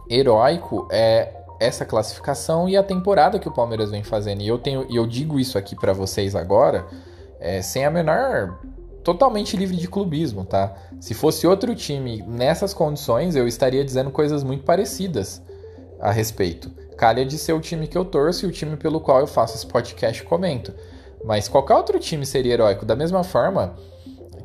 heróico 0.09 0.89
é 0.91 1.44
essa 1.61 1.85
classificação 1.85 2.69
e 2.69 2.77
a 2.77 2.83
temporada 2.83 3.39
que 3.39 3.49
o 3.49 3.53
Palmeiras 3.53 3.91
vem 3.91 4.03
fazendo. 4.03 4.43
E 4.43 4.49
eu 4.49 4.59
tenho, 4.59 4.87
e 4.91 4.97
eu 4.97 5.07
digo 5.07 5.39
isso 5.39 5.57
aqui 5.57 5.77
para 5.77 5.93
vocês 5.93 6.35
agora, 6.35 6.87
é, 7.41 7.63
sem 7.63 7.85
a 7.85 7.91
menor 7.91 8.59
totalmente 9.03 9.57
livre 9.57 9.77
de 9.77 9.87
clubismo, 9.87 10.45
tá? 10.45 10.75
Se 10.99 11.13
fosse 11.13 11.47
outro 11.47 11.75
time 11.75 12.23
nessas 12.27 12.73
condições, 12.73 13.37
eu 13.37 13.47
estaria 13.47 13.85
dizendo 13.85 14.11
coisas 14.11 14.43
muito 14.43 14.65
parecidas 14.65 15.43
a 16.01 16.11
respeito. 16.11 16.71
Calha 16.97 17.25
de 17.25 17.37
ser 17.37 17.53
o 17.53 17.61
time 17.61 17.87
que 17.87 17.99
eu 17.99 18.05
torço 18.05 18.47
e 18.47 18.49
o 18.49 18.53
time 18.53 18.77
pelo 18.77 19.01
qual 19.01 19.21
eu 19.21 19.27
faço 19.27 19.57
esse 19.57 19.67
podcast 19.67 20.23
comento. 20.25 20.73
Mas 21.25 21.49
qualquer 21.49 21.75
outro 21.75 21.99
time 21.99 22.25
seria 22.25 22.55
heróico. 22.55 22.87
Da 22.87 22.97
mesma 22.97 23.23
forma 23.23 23.75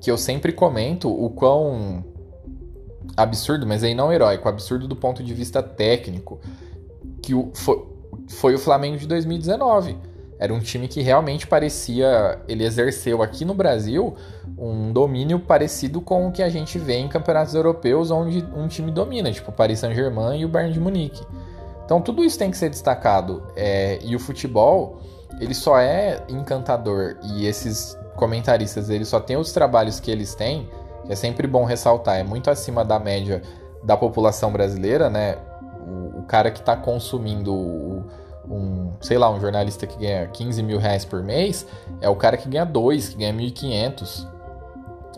que 0.02 0.12
eu 0.12 0.18
sempre 0.18 0.52
comento 0.52 1.10
o 1.10 1.30
quão 1.30 2.04
absurdo, 3.16 3.68
mas 3.68 3.84
aí 3.84 3.94
não 3.94 4.12
heróico, 4.12 4.48
absurdo 4.48 4.88
do 4.88 4.96
ponto 4.96 5.24
de 5.24 5.34
vista 5.34 5.62
técnico, 5.62 6.40
que 7.30 7.36
o, 7.36 7.52
foi, 7.54 7.86
foi 8.28 8.56
o 8.56 8.60
Flamengo 8.60 8.98
de 8.98 9.08
2019. 9.08 9.96
Era 10.40 10.52
um 10.52 10.60
time 10.60 10.88
que 10.88 11.02
realmente 11.02 11.46
parecia. 11.46 12.40
Ele 12.48 12.66
exerceu 12.66 13.22
aqui 13.22 13.46
no 13.46 13.54
Brasil 13.54 14.16
um 14.58 14.92
domínio 14.92 15.40
parecido 15.40 16.02
com 16.02 16.28
o 16.28 16.32
que 16.32 16.42
a 16.42 16.50
gente 16.50 16.80
vê 16.80 16.96
em 16.96 17.08
campeonatos 17.08 17.54
europeus, 17.54 18.10
onde 18.10 18.44
um 18.56 18.68
time 18.68 18.92
domina, 18.92 19.32
tipo 19.32 19.52
o 19.52 19.54
Paris 19.54 19.80
Saint-Germain 19.80 20.40
e 20.40 20.46
o 20.46 20.50
Bayern 20.50 20.74
de 20.74 20.80
Munique. 20.80 21.24
Então 21.86 22.02
tudo 22.02 22.24
isso 22.24 22.40
tem 22.40 22.50
que 22.50 22.58
ser 22.58 22.70
destacado. 22.70 23.44
É, 23.56 24.00
e 24.02 24.16
o 24.16 24.20
futebol, 24.20 25.00
ele 25.40 25.54
só 25.54 25.78
é 25.78 26.24
encantador 26.30 27.18
e 27.22 27.46
esses 27.46 27.98
comentaristas, 28.16 28.90
eles 28.90 29.08
só 29.08 29.20
têm 29.20 29.38
os 29.38 29.52
trabalhos 29.52 30.00
que 30.00 30.10
eles 30.10 30.34
têm, 30.34 30.68
que 31.06 31.14
é 31.14 31.16
sempre 31.16 31.48
bom 31.48 31.64
ressaltar, 31.64 32.18
é 32.18 32.24
muito 32.24 32.50
acima 32.50 32.84
da 32.84 32.98
média 32.98 33.42
da 33.84 33.96
população 33.96 34.52
brasileira, 34.52 35.10
né? 35.10 35.38
Cara 36.30 36.52
que 36.52 36.60
está 36.60 36.78
consumindo 36.78 37.52
um, 38.48 38.94
sei 39.02 39.18
lá, 39.18 39.32
um 39.32 39.42
jornalista 39.42 39.88
que 39.88 39.98
ganha 39.98 40.28
15 40.28 40.62
mil 40.62 40.78
reais 40.78 41.04
por 41.04 41.24
mês, 41.24 41.66
é 42.00 42.08
o 42.08 42.16
cara 42.16 42.38
que 42.38 42.48
ganha 42.48 42.66
dois, 42.66 43.10
que 43.10 43.18
ganha 43.18 43.34
1.500 43.34 44.28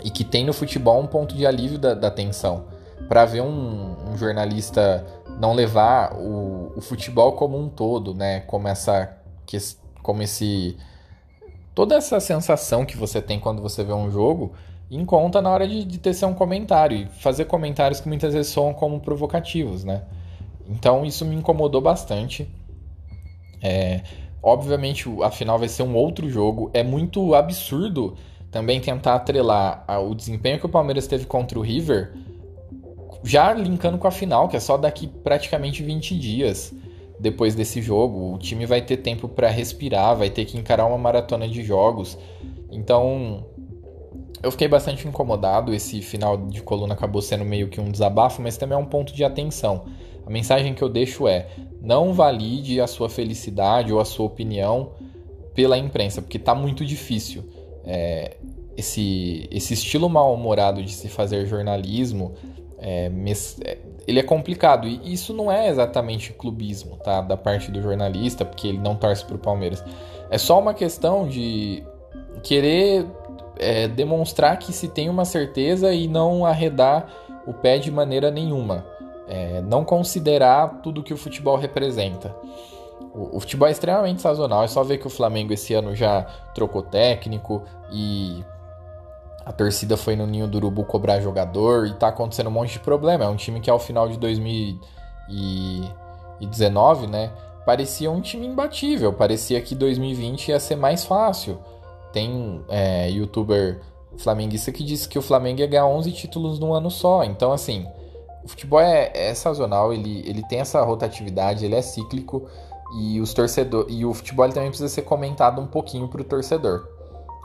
e 0.03 0.09
que 0.09 0.23
tem 0.23 0.45
no 0.45 0.53
futebol 0.53 1.01
um 1.01 1.07
ponto 1.07 1.35
de 1.35 1.45
alívio 1.45 1.77
da, 1.77 1.93
da 1.93 2.09
tensão. 2.09 2.63
Para 3.09 3.25
ver 3.25 3.41
um, 3.41 3.95
um, 4.09 4.17
jornalista 4.17 5.05
não 5.37 5.53
levar 5.53 6.15
o, 6.15 6.71
o, 6.77 6.81
futebol 6.81 7.33
como 7.33 7.59
um 7.59 7.67
todo, 7.67 8.13
né? 8.13 8.39
Como 8.41 8.69
essa, 8.69 9.17
como 10.01 10.21
esse, 10.21 10.77
toda 11.75 11.95
essa 11.95 12.21
sensação 12.21 12.85
que 12.85 12.95
você 12.95 13.21
tem 13.21 13.37
quando 13.37 13.61
você 13.61 13.83
vê 13.83 13.91
um 13.91 14.09
jogo 14.09 14.53
em 14.89 15.03
conta 15.05 15.41
na 15.41 15.49
hora 15.49 15.67
de, 15.67 15.83
de 15.83 15.97
tecer 15.97 16.25
um 16.25 16.33
comentário 16.33 16.95
e 16.95 17.05
fazer 17.05 17.45
comentários 17.45 17.99
que 17.99 18.07
muitas 18.07 18.33
vezes 18.33 18.51
soam 18.51 18.73
como 18.73 19.01
provocativos, 19.01 19.83
né? 19.83 20.03
Então 20.69 21.05
isso 21.05 21.25
me 21.25 21.35
incomodou 21.35 21.81
bastante. 21.81 22.47
É, 23.61 24.01
obviamente, 24.41 25.07
a 25.21 25.29
final 25.29 25.59
vai 25.59 25.67
ser 25.67 25.83
um 25.83 25.95
outro 25.95 26.29
jogo. 26.29 26.71
É 26.73 26.83
muito 26.83 27.35
absurdo 27.35 28.15
também 28.49 28.81
tentar 28.81 29.15
atrelar 29.15 29.85
o 30.03 30.13
desempenho 30.13 30.59
que 30.59 30.65
o 30.65 30.69
Palmeiras 30.69 31.07
teve 31.07 31.25
contra 31.25 31.57
o 31.57 31.61
River, 31.61 32.13
já 33.23 33.53
linkando 33.53 33.97
com 33.97 34.07
a 34.07 34.11
final, 34.11 34.49
que 34.49 34.57
é 34.57 34.59
só 34.59 34.77
daqui 34.77 35.07
praticamente 35.07 35.81
20 35.83 36.17
dias 36.17 36.73
depois 37.19 37.55
desse 37.55 37.81
jogo. 37.81 38.33
O 38.33 38.37
time 38.37 38.65
vai 38.65 38.81
ter 38.81 38.97
tempo 38.97 39.29
para 39.29 39.47
respirar, 39.47 40.17
vai 40.17 40.29
ter 40.29 40.45
que 40.45 40.57
encarar 40.57 40.85
uma 40.85 40.97
maratona 40.97 41.47
de 41.47 41.63
jogos. 41.63 42.17
Então, 42.71 43.45
eu 44.41 44.51
fiquei 44.51 44.67
bastante 44.67 45.07
incomodado. 45.07 45.73
Esse 45.73 46.01
final 46.01 46.35
de 46.35 46.61
coluna 46.61 46.93
acabou 46.93 47.21
sendo 47.21 47.45
meio 47.45 47.69
que 47.69 47.79
um 47.79 47.91
desabafo, 47.91 48.41
mas 48.41 48.57
também 48.57 48.75
é 48.75 48.81
um 48.81 48.85
ponto 48.85 49.13
de 49.13 49.23
atenção. 49.23 49.85
A 50.25 50.29
mensagem 50.29 50.73
que 50.73 50.81
eu 50.81 50.89
deixo 50.89 51.27
é: 51.27 51.47
não 51.81 52.13
valide 52.13 52.79
a 52.79 52.87
sua 52.87 53.09
felicidade 53.09 53.91
ou 53.91 53.99
a 53.99 54.05
sua 54.05 54.25
opinião 54.25 54.91
pela 55.53 55.77
imprensa, 55.77 56.21
porque 56.21 56.37
está 56.37 56.55
muito 56.55 56.85
difícil. 56.85 57.43
É, 57.83 58.37
esse, 58.77 59.47
esse 59.51 59.73
estilo 59.73 60.09
mal-humorado 60.09 60.81
de 60.81 60.91
se 60.91 61.09
fazer 61.09 61.45
jornalismo, 61.45 62.33
é, 62.77 63.11
é, 63.65 63.77
ele 64.07 64.19
é 64.19 64.23
complicado. 64.23 64.87
E 64.87 65.13
isso 65.13 65.33
não 65.33 65.51
é 65.51 65.67
exatamente 65.67 66.33
clubismo, 66.33 66.97
tá? 66.97 67.21
Da 67.21 67.35
parte 67.35 67.71
do 67.71 67.81
jornalista, 67.81 68.45
porque 68.45 68.67
ele 68.67 68.79
não 68.79 68.95
torce 68.95 69.25
para 69.25 69.35
o 69.35 69.39
Palmeiras. 69.39 69.83
É 70.29 70.37
só 70.37 70.59
uma 70.59 70.73
questão 70.73 71.27
de 71.27 71.83
querer 72.43 73.05
é, 73.57 73.87
demonstrar 73.87 74.57
que 74.57 74.71
se 74.71 74.87
tem 74.87 75.09
uma 75.09 75.25
certeza 75.25 75.93
e 75.93 76.07
não 76.07 76.45
arredar 76.45 77.11
o 77.45 77.53
pé 77.53 77.77
de 77.77 77.91
maneira 77.91 78.31
nenhuma 78.31 78.85
é, 79.31 79.61
não 79.61 79.85
considerar 79.85 80.81
tudo 80.83 81.01
que 81.01 81.13
o 81.13 81.17
futebol 81.17 81.55
representa. 81.55 82.35
O, 83.13 83.37
o, 83.37 83.39
futebol 83.39 83.69
é 83.69 83.71
extremamente 83.71 84.21
sazonal, 84.21 84.63
é 84.63 84.67
só 84.67 84.83
ver 84.83 84.97
que 84.97 85.07
o 85.07 85.09
Flamengo 85.09 85.53
esse 85.53 85.73
ano 85.73 85.95
já 85.95 86.23
trocou 86.53 86.81
técnico 86.81 87.63
e 87.89 88.43
a 89.45 89.53
torcida 89.53 89.95
foi 89.95 90.17
no 90.17 90.27
Ninho 90.27 90.49
do 90.49 90.57
Urubu 90.57 90.83
cobrar 90.83 91.21
jogador 91.21 91.87
e 91.87 91.93
tá 91.93 92.09
acontecendo 92.09 92.47
um 92.47 92.51
monte 92.51 92.73
de 92.73 92.79
problema. 92.79 93.23
É 93.23 93.27
um 93.29 93.37
time 93.37 93.61
que 93.61 93.69
ao 93.69 93.79
final 93.79 94.09
de 94.09 94.17
2019, 94.17 97.07
né, 97.07 97.31
parecia 97.65 98.11
um 98.11 98.19
time 98.19 98.45
imbatível, 98.45 99.13
parecia 99.13 99.61
que 99.61 99.73
2020 99.73 100.49
ia 100.49 100.59
ser 100.59 100.75
mais 100.75 101.05
fácil. 101.05 101.57
Tem 102.11 102.61
é, 102.67 103.09
youtuber 103.09 103.79
flamenguista 104.17 104.73
que 104.73 104.83
disse 104.83 105.07
que 105.07 105.17
o 105.17 105.21
Flamengo 105.21 105.61
ia 105.61 105.67
ganhar 105.67 105.85
11 105.85 106.11
títulos 106.11 106.59
num 106.59 106.73
ano 106.73 106.91
só, 106.91 107.23
então 107.23 107.53
assim 107.53 107.87
o 108.43 108.47
futebol 108.47 108.79
é, 108.79 109.11
é, 109.13 109.33
sazonal, 109.33 109.93
ele, 109.93 110.23
ele 110.27 110.43
tem 110.43 110.59
essa 110.59 110.81
rotatividade, 110.81 111.65
ele 111.65 111.75
é 111.75 111.81
cíclico 111.81 112.47
e 112.97 113.21
os 113.21 113.33
torcedor 113.33 113.85
e 113.87 114.05
o 114.05 114.13
futebol 114.13 114.47
também 114.49 114.69
precisa 114.69 114.89
ser 114.89 115.03
comentado 115.03 115.61
um 115.61 115.67
pouquinho 115.67 116.07
para 116.07 116.21
o 116.21 116.23
torcedor. 116.23 116.87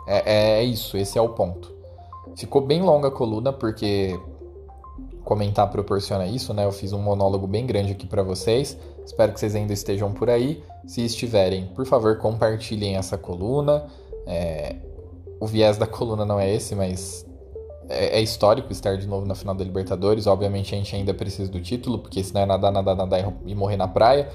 É, 0.06 0.18
é, 0.24 0.60
é, 0.60 0.64
isso, 0.64 0.96
esse 0.96 1.18
é 1.18 1.20
o 1.20 1.28
ponto. 1.30 1.74
Ficou 2.36 2.60
bem 2.60 2.82
longa 2.82 3.08
a 3.08 3.10
coluna 3.10 3.52
porque 3.52 4.18
comentar 5.24 5.68
proporciona 5.70 6.26
isso, 6.26 6.54
né? 6.54 6.64
Eu 6.64 6.72
fiz 6.72 6.92
um 6.92 7.00
monólogo 7.00 7.46
bem 7.46 7.66
grande 7.66 7.92
aqui 7.92 8.06
para 8.06 8.22
vocês. 8.22 8.78
Espero 9.04 9.32
que 9.32 9.40
vocês 9.40 9.54
ainda 9.54 9.72
estejam 9.72 10.12
por 10.12 10.30
aí. 10.30 10.62
Se 10.86 11.04
estiverem, 11.04 11.66
por 11.74 11.84
favor, 11.84 12.18
compartilhem 12.18 12.96
essa 12.96 13.18
coluna. 13.18 13.86
É... 14.26 14.76
O 15.40 15.46
viés 15.46 15.76
da 15.76 15.86
coluna 15.86 16.24
não 16.24 16.40
é 16.40 16.54
esse, 16.54 16.74
mas 16.74 17.25
é, 17.88 18.18
é, 18.18 18.22
histórico 18.22 18.72
estar 18.72 18.96
de 18.96 19.06
novo 19.06 19.26
na 19.26 19.34
final 19.34 19.54
da 19.54 19.64
Libertadores. 19.64 20.26
Obviamente 20.26 20.74
a 20.74 20.78
gente 20.78 20.94
ainda 20.94 21.14
precisa 21.14 21.50
do 21.50 21.60
título, 21.60 21.98
porque 21.98 22.22
senão 22.22 22.42
é 22.42 22.46
nadar, 22.46 22.72
nadar, 22.72 22.96
nadar 22.96 23.34
e 23.44 23.54
morrer 23.54 23.76
na 23.76 23.88
praia. 23.88 24.30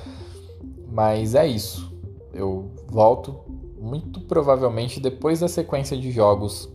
Mas 0.91 1.35
é 1.35 1.47
isso. 1.47 1.91
Eu 2.33 2.71
volto 2.87 3.39
muito 3.79 4.21
provavelmente 4.21 4.99
depois 4.99 5.39
da 5.39 5.47
sequência 5.47 5.97
de 5.97 6.11
jogos 6.11 6.69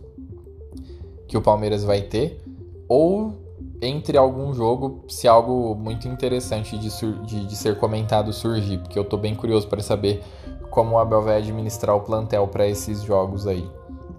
que 1.27 1.37
o 1.37 1.41
Palmeiras 1.41 1.83
vai 1.83 2.01
ter, 2.01 2.41
ou 2.87 3.33
entre 3.81 4.17
algum 4.17 4.53
jogo, 4.53 5.03
se 5.07 5.27
algo 5.27 5.75
muito 5.75 6.07
interessante 6.07 6.77
de, 6.77 6.89
de, 7.25 7.45
de 7.45 7.55
ser 7.55 7.77
comentado 7.77 8.31
surgir, 8.33 8.79
porque 8.79 8.97
eu 8.97 9.03
estou 9.03 9.19
bem 9.19 9.35
curioso 9.35 9.67
para 9.67 9.81
saber 9.81 10.23
como 10.69 10.95
o 10.95 10.99
Abel 10.99 11.21
vai 11.21 11.37
administrar 11.37 11.95
o 11.95 12.01
plantel 12.01 12.47
para 12.47 12.67
esses 12.67 13.03
jogos 13.03 13.45
aí. 13.45 13.69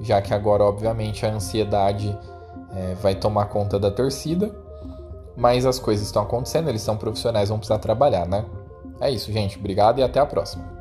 Já 0.01 0.23
que 0.23 0.33
agora, 0.33 0.63
obviamente, 0.63 1.27
a 1.27 1.33
ansiedade 1.33 2.17
é, 2.75 2.95
vai 2.95 3.15
tomar 3.15 3.47
conta 3.47 3.79
da 3.79 3.91
torcida, 3.91 4.55
mas 5.37 5.65
as 5.65 5.79
coisas 5.79 6.07
estão 6.07 6.23
acontecendo, 6.23 6.69
eles 6.69 6.83
são 6.83 6.97
profissionais, 6.97 7.49
vão 7.49 7.59
precisar 7.59 7.79
trabalhar, 7.79 8.27
né? 8.27 8.45
É 9.01 9.11
isso, 9.11 9.33
gente. 9.33 9.59
Obrigado 9.59 10.01
e 10.01 10.03
até 10.03 10.19
a 10.19 10.27
próxima. 10.27 10.78